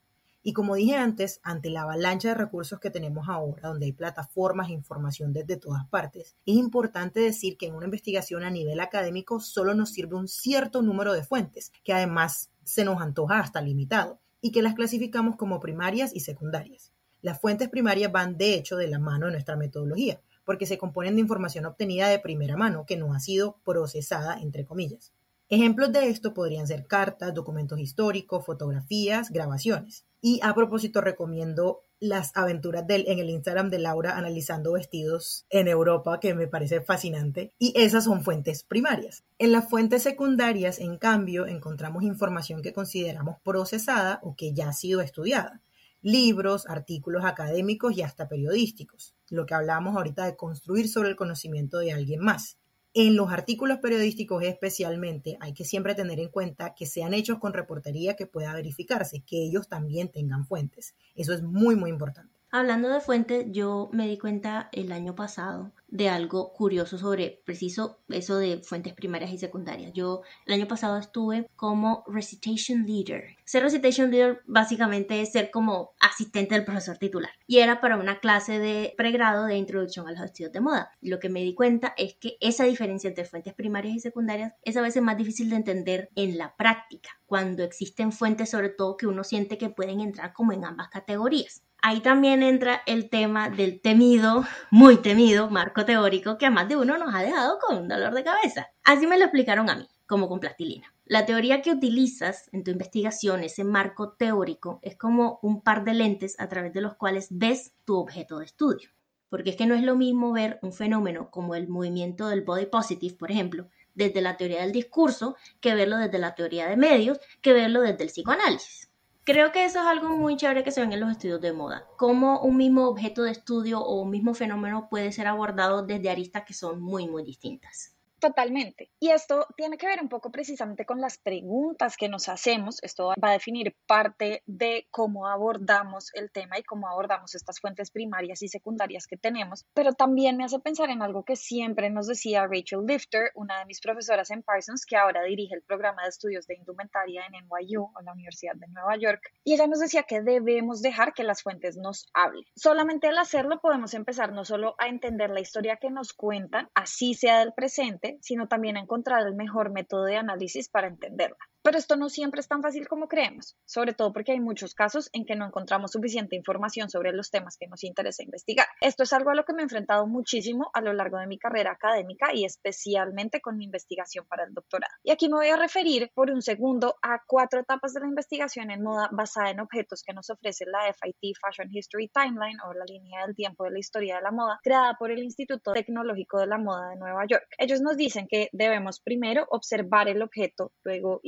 Y 0.42 0.54
como 0.54 0.76
dije 0.76 0.96
antes, 0.96 1.42
ante 1.44 1.70
la 1.70 1.82
avalancha 1.82 2.30
de 2.30 2.36
recursos 2.36 2.80
que 2.80 2.90
tenemos 2.90 3.28
ahora, 3.28 3.68
donde 3.68 3.88
hay 3.88 3.92
plataformas 3.92 4.70
e 4.70 4.74
información 4.76 5.34
desde 5.34 5.58
todas 5.58 5.86
partes, 5.88 6.38
es 6.46 6.56
importante 6.56 7.20
decir 7.20 7.58
que 7.58 7.68
en 7.68 7.76
una 7.76 7.84
investigación 7.84 8.46
a 8.46 8.50
nivel 8.50 8.80
académico 8.80 9.42
solo 9.42 9.74
nos 9.74 9.90
sirve 9.90 10.16
un 10.16 10.30
cierto 10.30 10.82
número 10.82 11.12
de 11.12 11.26
fuentes, 11.26 11.74
que 11.84 11.92
además 11.92 12.50
se 12.64 12.86
nos 12.86 13.02
antoja 13.02 13.40
hasta 13.40 13.60
limitado, 13.60 14.22
y 14.40 14.54
que 14.54 14.62
las 14.62 14.74
clasificamos 14.74 15.36
como 15.36 15.60
primarias 15.60 16.16
y 16.16 16.22
secundarias. 16.22 16.94
Las 17.22 17.42
fuentes 17.42 17.68
primarias 17.68 18.10
van 18.10 18.38
de 18.38 18.54
hecho 18.54 18.78
de 18.78 18.88
la 18.88 19.00
mano 19.00 19.26
de 19.26 19.34
nuestra 19.34 19.58
metodología, 19.58 20.22
porque 20.48 20.66
se 20.66 20.78
componen 20.78 21.16
de 21.16 21.22
información 21.22 21.66
obtenida 21.66 22.08
de 22.08 22.20
primera 22.20 22.56
mano 22.56 22.86
que 22.86 22.96
no 22.96 23.14
ha 23.14 23.20
sido 23.20 23.60
procesada, 23.66 24.40
entre 24.42 24.64
comillas. 24.64 25.12
Ejemplos 25.50 25.92
de 25.92 26.08
esto 26.08 26.34
podrían 26.34 26.68
ser 26.68 26.88
cartas, 26.88 27.34
documentos 27.34 27.78
históricos, 27.80 28.46
fotografías, 28.46 29.30
grabaciones. 29.30 30.06
Y 30.22 30.40
a 30.42 30.54
propósito 30.56 31.02
recomiendo 31.02 31.82
las 32.00 32.32
aventuras 32.34 32.88
del, 32.88 33.04
en 33.10 33.20
el 33.20 33.30
Instagram 33.30 33.70
de 33.70 33.80
Laura 33.80 34.18
analizando 34.18 34.72
vestidos 34.72 35.46
en 35.50 35.68
Europa, 35.68 36.22
que 36.22 36.34
me 36.34 36.48
parece 36.48 36.80
fascinante, 36.80 37.52
y 37.60 37.74
esas 37.76 38.06
son 38.06 38.24
fuentes 38.24 38.64
primarias. 38.64 39.26
En 39.40 39.52
las 39.52 39.70
fuentes 39.70 40.02
secundarias, 40.02 40.80
en 40.80 40.98
cambio, 40.98 41.46
encontramos 41.46 42.04
información 42.04 42.62
que 42.62 42.72
consideramos 42.72 43.36
procesada 43.44 44.22
o 44.24 44.34
que 44.34 44.54
ya 44.54 44.70
ha 44.70 44.74
sido 44.74 45.02
estudiada 45.02 45.62
libros, 46.02 46.68
artículos 46.68 47.26
académicos 47.26 47.98
y 47.98 48.02
hasta 48.02 48.30
periodísticos, 48.30 49.14
lo 49.30 49.46
que 49.46 49.54
hablamos 49.54 49.96
ahorita 49.96 50.26
de 50.26 50.36
construir 50.36 50.88
sobre 50.90 51.10
el 51.10 51.16
conocimiento 51.16 51.80
de 51.80 51.92
alguien 51.92 52.22
más. 52.22 52.58
En 52.94 53.16
los 53.16 53.32
artículos 53.32 53.80
periodísticos 53.80 54.44
especialmente 54.44 55.38
hay 55.40 55.54
que 55.54 55.66
siempre 55.66 55.94
tener 55.94 56.20
en 56.20 56.30
cuenta 56.30 56.74
que 56.74 56.86
sean 56.86 57.14
hechos 57.14 57.38
con 57.38 57.54
reportería 57.54 58.16
que 58.16 58.26
pueda 58.26 58.54
verificarse, 58.54 59.24
que 59.24 59.44
ellos 59.44 59.68
también 59.68 60.12
tengan 60.12 60.46
fuentes. 60.48 60.96
Eso 61.14 61.34
es 61.34 61.44
muy, 61.44 61.76
muy 61.76 61.92
importante. 61.92 62.37
Hablando 62.60 62.90
de 62.90 63.02
fuentes, 63.02 63.46
yo 63.52 63.88
me 63.94 64.08
di 64.08 64.18
cuenta 64.18 64.70
el 64.72 64.92
año 64.92 65.14
pasado 65.14 65.74
de 65.90 66.10
algo 66.10 66.54
curioso 66.54 66.98
sobre 66.98 67.40
preciso 67.46 68.00
eso 68.10 68.38
de 68.38 68.64
fuentes 68.64 68.96
primarias 68.96 69.32
y 69.32 69.38
secundarias. 69.38 69.94
Yo 69.94 70.24
el 70.48 70.56
año 70.56 70.68
pasado 70.68 70.98
estuve 70.98 71.48
como 71.56 72.04
recitation 72.08 72.88
leader. 72.88 73.36
Ser 73.46 73.62
recitation 73.62 74.10
leader 74.10 74.42
básicamente 74.48 75.22
es 75.22 75.34
ser 75.34 75.52
como 75.52 75.92
asistente 76.00 76.56
del 76.56 76.66
profesor 76.66 76.98
titular. 76.98 77.30
Y 77.46 77.60
era 77.60 77.80
para 77.80 77.96
una 77.96 78.20
clase 78.20 78.58
de 78.58 78.96
pregrado 78.98 79.46
de 79.46 79.58
introducción 79.58 80.08
a 80.08 80.12
los 80.12 80.22
vestidos 80.22 80.52
de 80.52 80.62
moda. 80.62 80.90
Lo 81.00 81.20
que 81.20 81.30
me 81.30 81.44
di 81.44 81.54
cuenta 81.54 81.94
es 81.96 82.16
que 82.16 82.38
esa 82.42 82.64
diferencia 82.64 83.08
entre 83.08 83.26
fuentes 83.26 83.54
primarias 83.54 83.96
y 83.96 84.00
secundarias 84.00 84.56
es 84.64 84.76
a 84.78 84.82
veces 84.82 85.04
más 85.04 85.16
difícil 85.16 85.52
de 85.52 85.58
entender 85.58 86.10
en 86.16 86.40
la 86.40 86.56
práctica, 86.58 87.12
cuando 87.28 87.64
existen 87.64 88.12
fuentes 88.12 88.50
sobre 88.50 88.70
todo 88.70 88.98
que 88.98 89.06
uno 89.06 89.24
siente 89.24 89.60
que 89.60 89.70
pueden 89.70 90.02
entrar 90.02 90.34
como 90.34 90.54
en 90.54 90.66
ambas 90.66 90.90
categorías. 90.90 91.62
Ahí 91.82 92.02
también 92.02 92.44
entra 92.44 92.82
el 92.86 93.10
tema 93.10 93.50
del 93.50 93.82
temido, 93.82 94.46
muy 94.72 94.98
temido 94.98 95.50
marco 95.50 95.86
teórico 95.86 96.38
que 96.38 96.46
a 96.46 96.52
más 96.52 96.68
de 96.68 96.76
uno 96.76 96.98
nos 96.98 97.14
ha 97.16 97.22
dejado 97.22 97.60
con 97.60 97.78
un 97.78 97.88
dolor 97.88 98.14
de 98.14 98.24
cabeza. 98.24 98.70
Así 98.84 99.08
me 99.08 99.18
lo 99.18 99.26
explicaron 99.26 99.70
a 99.70 99.76
mí, 99.76 99.88
como 100.06 100.28
con 100.28 100.40
plastilina. 100.40 100.94
La 101.06 101.26
teoría 101.26 101.62
que 101.62 101.72
utilizas 101.72 102.50
en 102.52 102.64
tu 102.64 102.72
investigación, 102.72 103.44
ese 103.44 103.64
marco 103.64 104.12
teórico, 104.14 104.80
es 104.82 104.98
como 104.98 105.40
un 105.42 105.62
par 105.62 105.84
de 105.86 105.94
lentes 105.94 106.36
a 106.40 106.50
través 106.50 106.74
de 106.74 106.82
los 106.82 106.96
cuales 106.96 107.28
ves 107.32 107.74
tu 107.86 107.96
objeto 107.98 108.40
de 108.40 108.46
estudio. 108.46 108.90
porque 109.30 109.50
es 109.52 109.56
que 109.58 109.66
no 109.66 109.76
es 109.76 109.84
lo 109.84 109.96
mismo 109.96 110.32
ver 110.32 110.58
un 110.62 110.72
fenómeno 110.74 111.30
como 111.32 111.56
el 111.56 111.68
movimiento 111.68 112.28
del 112.30 112.44
body 112.44 112.68
positive, 112.68 113.16
por 113.18 113.32
ejemplo, 113.32 113.68
desde 113.94 114.22
la 114.22 114.38
teoría 114.38 114.62
del 114.62 114.72
discurso, 114.72 115.36
que 115.60 115.76
verlo 115.76 115.98
desde 115.98 116.20
la 116.20 116.34
teoría 116.36 116.68
de 116.68 116.78
medios, 116.78 117.20
que 117.42 117.52
verlo 117.54 117.82
desde 117.82 118.04
el 118.04 118.10
psicoanálisis. 118.10 118.87
Creo 119.28 119.52
que 119.52 119.66
eso 119.66 119.82
es 119.82 119.86
algo 119.86 120.16
muy 120.16 120.38
chévere 120.38 120.64
que 120.64 120.72
se 120.72 120.80
ven 120.80 120.94
en 120.94 121.02
los 121.02 121.12
estudios 121.12 121.42
de 121.42 121.52
moda. 121.52 121.86
Cómo 121.98 122.40
un 122.40 122.56
mismo 122.56 122.88
objeto 122.88 123.24
de 123.24 123.32
estudio 123.32 123.82
o 123.82 124.02
un 124.02 124.10
mismo 124.10 124.34
fenómeno 124.34 124.88
puede 124.90 125.12
ser 125.12 125.28
abordado 125.28 125.86
desde 125.86 126.10
aristas 126.10 126.44
que 126.46 126.54
son 126.54 126.80
muy, 126.82 127.10
muy 127.10 127.24
distintas. 127.24 127.97
Totalmente. 128.20 128.90
Y 129.00 129.12
esto 129.12 129.46
tiene 129.56 129.78
que 129.78 129.86
ver 129.86 130.02
un 130.02 130.10
poco 130.10 130.32
precisamente 130.32 130.86
con 130.86 131.00
las 131.00 131.20
preguntas 131.20 131.98
que 131.98 132.10
nos 132.10 132.30
hacemos. 132.30 132.82
Esto 132.82 133.14
va 133.24 133.30
a 133.30 133.34
definir 133.34 133.76
parte 133.86 134.42
de 134.48 134.88
cómo 134.90 135.28
abordamos 135.28 136.10
el 136.16 136.32
tema 136.32 136.58
y 136.58 136.64
cómo 136.64 136.88
abordamos 136.88 137.36
estas 137.36 137.60
fuentes 137.60 137.92
primarias 137.92 138.42
y 138.42 138.48
secundarias 138.48 139.06
que 139.06 139.18
tenemos. 139.18 139.66
Pero 139.76 139.94
también 139.94 140.36
me 140.36 140.46
hace 140.46 140.60
pensar 140.60 140.90
en 140.90 141.04
algo 141.04 141.24
que 141.24 141.36
siempre 141.36 141.92
nos 141.92 142.08
decía 142.08 142.48
Rachel 142.48 142.86
Lifter, 142.88 143.32
una 143.36 143.60
de 143.60 143.66
mis 143.66 143.82
profesoras 143.82 144.32
en 144.32 144.42
Parsons, 144.42 144.86
que 144.86 144.98
ahora 144.98 145.22
dirige 145.24 145.54
el 145.54 145.62
programa 145.62 146.02
de 146.02 146.10
estudios 146.10 146.48
de 146.48 146.56
indumentaria 146.56 147.24
en 147.28 147.46
NYU, 147.46 147.84
o 147.84 148.02
la 148.02 148.14
Universidad 148.14 148.56
de 148.56 148.68
Nueva 148.70 148.98
York. 148.98 149.22
Y 149.44 149.54
ella 149.54 149.68
nos 149.68 149.80
decía 149.80 150.04
que 150.04 150.22
debemos 150.22 150.82
dejar 150.82 151.14
que 151.14 151.24
las 151.24 151.44
fuentes 151.44 151.78
nos 151.78 152.10
hablen. 152.14 152.46
Solamente 152.56 153.08
al 153.08 153.18
hacerlo 153.20 153.60
podemos 153.62 153.94
empezar 153.94 154.32
no 154.34 154.44
solo 154.44 154.74
a 154.80 154.88
entender 154.88 155.30
la 155.30 155.42
historia 155.42 155.78
que 155.78 155.92
nos 155.92 156.14
cuentan, 156.14 156.70
así 156.74 157.14
sea 157.14 157.40
del 157.40 157.54
presente, 157.54 158.07
sino 158.22 158.48
también 158.48 158.78
encontrar 158.78 159.26
el 159.28 159.36
mejor 159.36 159.72
método 159.72 160.06
de 160.06 160.18
análisis 160.18 160.70
para 160.70 160.88
entenderla. 160.88 161.38
Pero 161.68 161.80
esto 161.80 161.98
no 161.98 162.08
siempre 162.08 162.40
es 162.40 162.48
tan 162.48 162.62
fácil 162.62 162.88
como 162.88 163.10
creemos, 163.10 163.58
sobre 163.66 163.92
todo 163.92 164.14
porque 164.14 164.32
hay 164.32 164.40
muchos 164.40 164.74
casos 164.74 165.10
en 165.12 165.26
que 165.26 165.36
no 165.36 165.46
encontramos 165.46 165.92
suficiente 165.92 166.38
información 166.38 166.90
sobre 166.90 167.12
los 167.12 167.30
temas 167.30 167.58
que 167.60 167.68
nos 167.68 167.84
interesa 167.84 168.24
investigar. 168.24 168.68
Esto 168.80 169.04
es 169.04 169.12
algo 169.12 169.32
a 169.32 169.36
lo 169.36 169.44
que 169.44 169.52
me 169.52 169.60
he 169.60 169.64
enfrentado 169.64 170.08
muchísimo 170.08 170.70
a 170.74 170.80
lo 170.80 170.94
largo 170.94 171.18
de 171.18 171.28
mi 171.28 171.38
carrera 171.38 171.74
académica 171.74 172.34
y 172.34 172.46
especialmente 172.46 173.42
con 173.42 173.58
mi 173.58 173.66
investigación 173.66 174.26
para 174.30 174.46
el 174.46 174.54
doctorado. 174.54 174.94
Y 175.04 175.12
aquí 175.12 175.28
me 175.28 175.36
voy 175.36 175.50
a 175.50 175.58
referir 175.58 176.10
por 176.16 176.32
un 176.32 176.42
segundo 176.42 176.96
a 177.02 177.22
cuatro 177.28 177.60
etapas 177.60 177.94
de 177.94 178.00
la 178.00 178.08
investigación 178.08 178.72
en 178.72 178.82
moda 178.82 179.10
basada 179.12 179.50
en 179.50 179.60
objetos 179.60 180.04
que 180.04 180.14
nos 180.14 180.30
ofrece 180.30 180.64
la 180.68 180.80
FIT 180.94 181.36
Fashion 181.42 181.68
History 181.70 182.10
Timeline 182.14 182.62
o 182.66 182.74
la 182.76 182.86
línea 182.86 183.26
del 183.26 183.36
tiempo 183.36 183.66
de 183.66 183.72
la 183.72 183.80
historia 183.80 184.16
de 184.16 184.22
la 184.22 184.32
moda, 184.32 184.58
creada 184.64 184.96
por 184.98 185.12
el 185.12 185.22
Instituto 185.22 185.74
Tecnológico 185.74 186.40
de 186.40 186.48
la 186.48 186.60
Moda 186.60 186.92
de 186.92 186.96
Nueva 186.96 187.26
York. 187.28 187.44
Ellos 187.58 187.82
nos 187.82 187.98
dicen 187.98 188.26
que 188.30 188.48
debemos 188.54 189.02
primero 189.02 189.46
observar 189.50 190.08
el 190.08 190.22
objeto, 190.22 190.72
luego 190.86 191.20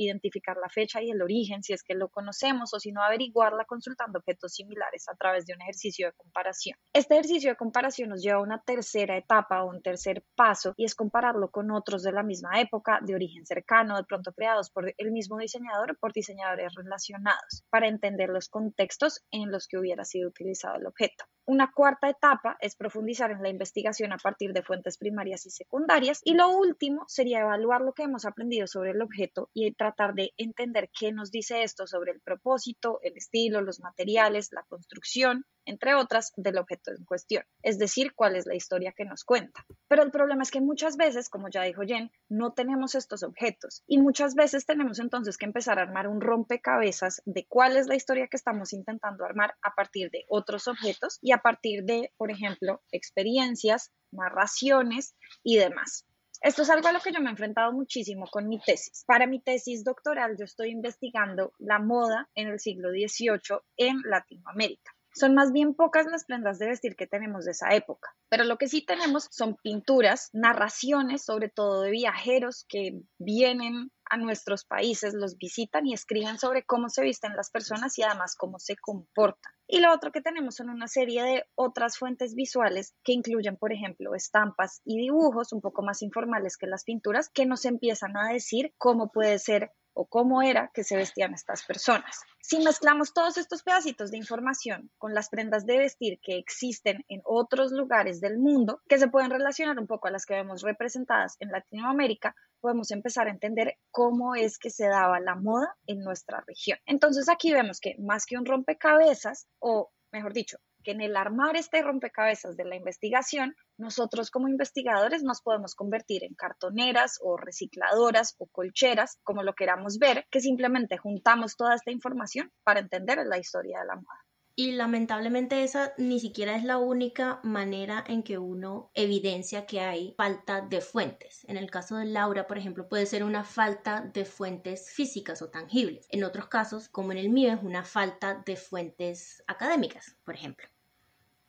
la 0.56 0.68
fecha 0.68 1.02
y 1.02 1.10
el 1.10 1.22
origen, 1.22 1.62
si 1.62 1.72
es 1.72 1.82
que 1.82 1.94
lo 1.94 2.08
conocemos, 2.08 2.72
o 2.74 2.80
si 2.80 2.92
no, 2.92 3.02
averiguarla 3.02 3.64
consultando 3.64 4.18
objetos 4.18 4.54
similares 4.54 5.08
a 5.08 5.16
través 5.16 5.46
de 5.46 5.54
un 5.54 5.62
ejercicio 5.62 6.06
de 6.06 6.12
comparación. 6.12 6.76
Este 6.92 7.14
ejercicio 7.14 7.50
de 7.50 7.56
comparación 7.56 8.10
nos 8.10 8.22
lleva 8.22 8.38
a 8.38 8.42
una 8.42 8.62
tercera 8.62 9.16
etapa 9.16 9.62
o 9.62 9.70
un 9.70 9.82
tercer 9.82 10.24
paso 10.34 10.74
y 10.76 10.84
es 10.84 10.94
compararlo 10.94 11.50
con 11.50 11.70
otros 11.70 12.02
de 12.02 12.12
la 12.12 12.22
misma 12.22 12.60
época, 12.60 13.00
de 13.02 13.14
origen 13.14 13.46
cercano, 13.46 13.96
de 13.96 14.04
pronto 14.04 14.32
creados 14.32 14.70
por 14.70 14.92
el 14.96 15.12
mismo 15.12 15.38
diseñador 15.38 15.92
o 15.92 15.94
por 15.94 16.12
diseñadores 16.12 16.74
relacionados, 16.74 17.64
para 17.70 17.88
entender 17.88 18.28
los 18.28 18.48
contextos 18.48 19.20
en 19.30 19.50
los 19.50 19.66
que 19.66 19.78
hubiera 19.78 20.04
sido 20.04 20.28
utilizado 20.28 20.76
el 20.76 20.86
objeto. 20.86 21.24
Una 21.50 21.72
cuarta 21.72 22.08
etapa 22.08 22.56
es 22.60 22.76
profundizar 22.76 23.32
en 23.32 23.42
la 23.42 23.48
investigación 23.48 24.12
a 24.12 24.18
partir 24.18 24.52
de 24.52 24.62
fuentes 24.62 24.96
primarias 24.96 25.46
y 25.46 25.50
secundarias. 25.50 26.20
Y 26.22 26.34
lo 26.34 26.48
último 26.48 27.02
sería 27.08 27.40
evaluar 27.40 27.80
lo 27.80 27.92
que 27.92 28.04
hemos 28.04 28.24
aprendido 28.24 28.68
sobre 28.68 28.92
el 28.92 29.02
objeto 29.02 29.50
y 29.52 29.68
tratar 29.72 30.14
de 30.14 30.32
entender 30.36 30.90
qué 30.96 31.10
nos 31.10 31.32
dice 31.32 31.64
esto 31.64 31.88
sobre 31.88 32.12
el 32.12 32.20
propósito, 32.20 33.00
el 33.02 33.16
estilo, 33.16 33.62
los 33.62 33.80
materiales, 33.80 34.52
la 34.52 34.62
construcción, 34.62 35.44
entre 35.64 35.94
otras, 35.94 36.32
del 36.36 36.58
objeto 36.58 36.90
en 36.90 37.04
cuestión, 37.04 37.44
es 37.62 37.78
decir, 37.78 38.14
cuál 38.14 38.36
es 38.36 38.46
la 38.46 38.54
historia 38.54 38.92
que 38.96 39.04
nos 39.04 39.24
cuenta. 39.24 39.64
Pero 39.88 40.02
el 40.02 40.10
problema 40.10 40.42
es 40.42 40.50
que 40.50 40.60
muchas 40.60 40.96
veces, 40.96 41.28
como 41.28 41.48
ya 41.48 41.62
dijo 41.62 41.82
Jen, 41.82 42.10
no 42.28 42.52
tenemos 42.52 42.94
estos 42.94 43.22
objetos 43.22 43.82
y 43.86 43.98
muchas 43.98 44.34
veces 44.34 44.66
tenemos 44.66 44.98
entonces 44.98 45.36
que 45.36 45.46
empezar 45.46 45.78
a 45.78 45.82
armar 45.82 46.08
un 46.08 46.20
rompecabezas 46.20 47.22
de 47.24 47.46
cuál 47.46 47.76
es 47.76 47.86
la 47.86 47.96
historia 47.96 48.28
que 48.28 48.36
estamos 48.36 48.72
intentando 48.72 49.24
armar 49.24 49.54
a 49.62 49.74
partir 49.74 50.10
de 50.10 50.24
otros 50.28 50.68
objetos 50.68 51.18
y 51.20 51.32
a 51.32 51.38
partir 51.38 51.84
de, 51.84 52.12
por 52.16 52.30
ejemplo, 52.30 52.82
experiencias, 52.92 53.92
narraciones 54.10 55.14
y 55.42 55.56
demás. 55.56 56.06
Esto 56.42 56.62
es 56.62 56.70
algo 56.70 56.88
a 56.88 56.92
lo 56.92 57.00
que 57.00 57.12
yo 57.12 57.20
me 57.20 57.26
he 57.26 57.32
enfrentado 57.32 57.70
muchísimo 57.70 58.26
con 58.26 58.48
mi 58.48 58.58
tesis. 58.58 59.04
Para 59.06 59.26
mi 59.26 59.42
tesis 59.42 59.84
doctoral 59.84 60.36
yo 60.38 60.46
estoy 60.46 60.70
investigando 60.70 61.52
la 61.58 61.78
moda 61.78 62.30
en 62.34 62.48
el 62.48 62.58
siglo 62.58 62.88
XVIII 62.90 63.58
en 63.76 64.00
Latinoamérica. 64.04 64.90
Son 65.12 65.34
más 65.34 65.52
bien 65.52 65.74
pocas 65.74 66.06
las 66.06 66.24
prendas 66.24 66.58
de 66.58 66.68
vestir 66.68 66.96
que 66.96 67.06
tenemos 67.06 67.44
de 67.44 67.52
esa 67.52 67.74
época, 67.74 68.14
pero 68.28 68.44
lo 68.44 68.58
que 68.58 68.68
sí 68.68 68.82
tenemos 68.84 69.28
son 69.30 69.56
pinturas, 69.56 70.30
narraciones, 70.32 71.24
sobre 71.24 71.48
todo 71.48 71.82
de 71.82 71.90
viajeros 71.90 72.64
que 72.68 73.00
vienen 73.18 73.90
a 74.10 74.16
nuestros 74.16 74.64
países, 74.64 75.14
los 75.14 75.36
visitan 75.36 75.86
y 75.86 75.94
escriben 75.94 76.38
sobre 76.38 76.64
cómo 76.64 76.88
se 76.88 77.02
visten 77.02 77.36
las 77.36 77.50
personas 77.50 77.96
y 77.98 78.02
además 78.02 78.34
cómo 78.36 78.58
se 78.58 78.76
comportan. 78.76 79.52
Y 79.68 79.78
lo 79.78 79.92
otro 79.94 80.10
que 80.10 80.20
tenemos 80.20 80.56
son 80.56 80.68
una 80.68 80.88
serie 80.88 81.22
de 81.22 81.44
otras 81.54 81.96
fuentes 81.96 82.34
visuales 82.34 82.94
que 83.04 83.12
incluyen, 83.12 83.56
por 83.56 83.72
ejemplo, 83.72 84.16
estampas 84.16 84.80
y 84.84 84.98
dibujos 84.98 85.52
un 85.52 85.60
poco 85.60 85.82
más 85.82 86.02
informales 86.02 86.56
que 86.56 86.66
las 86.66 86.82
pinturas 86.82 87.28
que 87.28 87.46
nos 87.46 87.64
empiezan 87.64 88.16
a 88.16 88.32
decir 88.32 88.74
cómo 88.78 89.12
puede 89.12 89.38
ser 89.38 89.70
o 89.94 90.06
cómo 90.06 90.42
era 90.42 90.70
que 90.72 90.84
se 90.84 90.96
vestían 90.96 91.34
estas 91.34 91.64
personas. 91.64 92.22
Si 92.40 92.58
mezclamos 92.58 93.12
todos 93.12 93.36
estos 93.36 93.62
pedacitos 93.62 94.10
de 94.10 94.16
información 94.16 94.90
con 94.98 95.14
las 95.14 95.28
prendas 95.28 95.66
de 95.66 95.78
vestir 95.78 96.18
que 96.22 96.38
existen 96.38 97.04
en 97.08 97.20
otros 97.24 97.72
lugares 97.72 98.20
del 98.20 98.38
mundo, 98.38 98.80
que 98.88 98.98
se 98.98 99.08
pueden 99.08 99.30
relacionar 99.30 99.78
un 99.78 99.86
poco 99.86 100.08
a 100.08 100.10
las 100.10 100.26
que 100.26 100.34
vemos 100.34 100.62
representadas 100.62 101.36
en 101.40 101.50
Latinoamérica, 101.50 102.34
podemos 102.60 102.90
empezar 102.90 103.26
a 103.26 103.30
entender 103.30 103.76
cómo 103.90 104.34
es 104.34 104.58
que 104.58 104.70
se 104.70 104.88
daba 104.88 105.20
la 105.20 105.34
moda 105.34 105.76
en 105.86 106.00
nuestra 106.00 106.42
región. 106.46 106.78
Entonces 106.86 107.28
aquí 107.28 107.52
vemos 107.52 107.80
que 107.80 107.96
más 107.98 108.26
que 108.26 108.36
un 108.36 108.46
rompecabezas, 108.46 109.48
o 109.58 109.90
mejor 110.12 110.32
dicho, 110.32 110.58
que 110.82 110.92
en 110.92 111.00
el 111.00 111.16
armar 111.16 111.56
este 111.56 111.82
rompecabezas 111.82 112.56
de 112.56 112.64
la 112.64 112.76
investigación, 112.76 113.54
nosotros 113.80 114.30
como 114.30 114.48
investigadores 114.48 115.22
nos 115.22 115.42
podemos 115.42 115.74
convertir 115.74 116.24
en 116.24 116.34
cartoneras 116.34 117.18
o 117.22 117.36
recicladoras 117.36 118.34
o 118.38 118.46
colcheras, 118.46 119.18
como 119.22 119.42
lo 119.42 119.54
queramos 119.54 119.98
ver, 119.98 120.26
que 120.30 120.40
simplemente 120.40 120.98
juntamos 120.98 121.56
toda 121.56 121.74
esta 121.74 121.90
información 121.90 122.52
para 122.62 122.80
entender 122.80 123.18
la 123.26 123.38
historia 123.38 123.80
de 123.80 123.86
la 123.86 123.96
moda. 123.96 124.20
Y 124.56 124.72
lamentablemente 124.72 125.62
esa 125.62 125.94
ni 125.96 126.20
siquiera 126.20 126.54
es 126.54 126.64
la 126.64 126.76
única 126.76 127.40
manera 127.42 128.04
en 128.06 128.22
que 128.22 128.36
uno 128.36 128.90
evidencia 128.92 129.64
que 129.64 129.80
hay 129.80 130.14
falta 130.18 130.60
de 130.60 130.82
fuentes. 130.82 131.44
En 131.48 131.56
el 131.56 131.70
caso 131.70 131.96
de 131.96 132.04
Laura, 132.04 132.46
por 132.46 132.58
ejemplo, 132.58 132.86
puede 132.86 133.06
ser 133.06 133.24
una 133.24 133.42
falta 133.42 134.02
de 134.12 134.26
fuentes 134.26 134.90
físicas 134.90 135.40
o 135.40 135.48
tangibles. 135.48 136.06
En 136.10 136.24
otros 136.24 136.48
casos, 136.48 136.90
como 136.90 137.12
en 137.12 137.18
el 137.18 137.30
mío, 137.30 137.54
es 137.54 137.62
una 137.62 137.84
falta 137.84 138.42
de 138.44 138.56
fuentes 138.56 139.42
académicas, 139.46 140.16
por 140.24 140.34
ejemplo. 140.34 140.68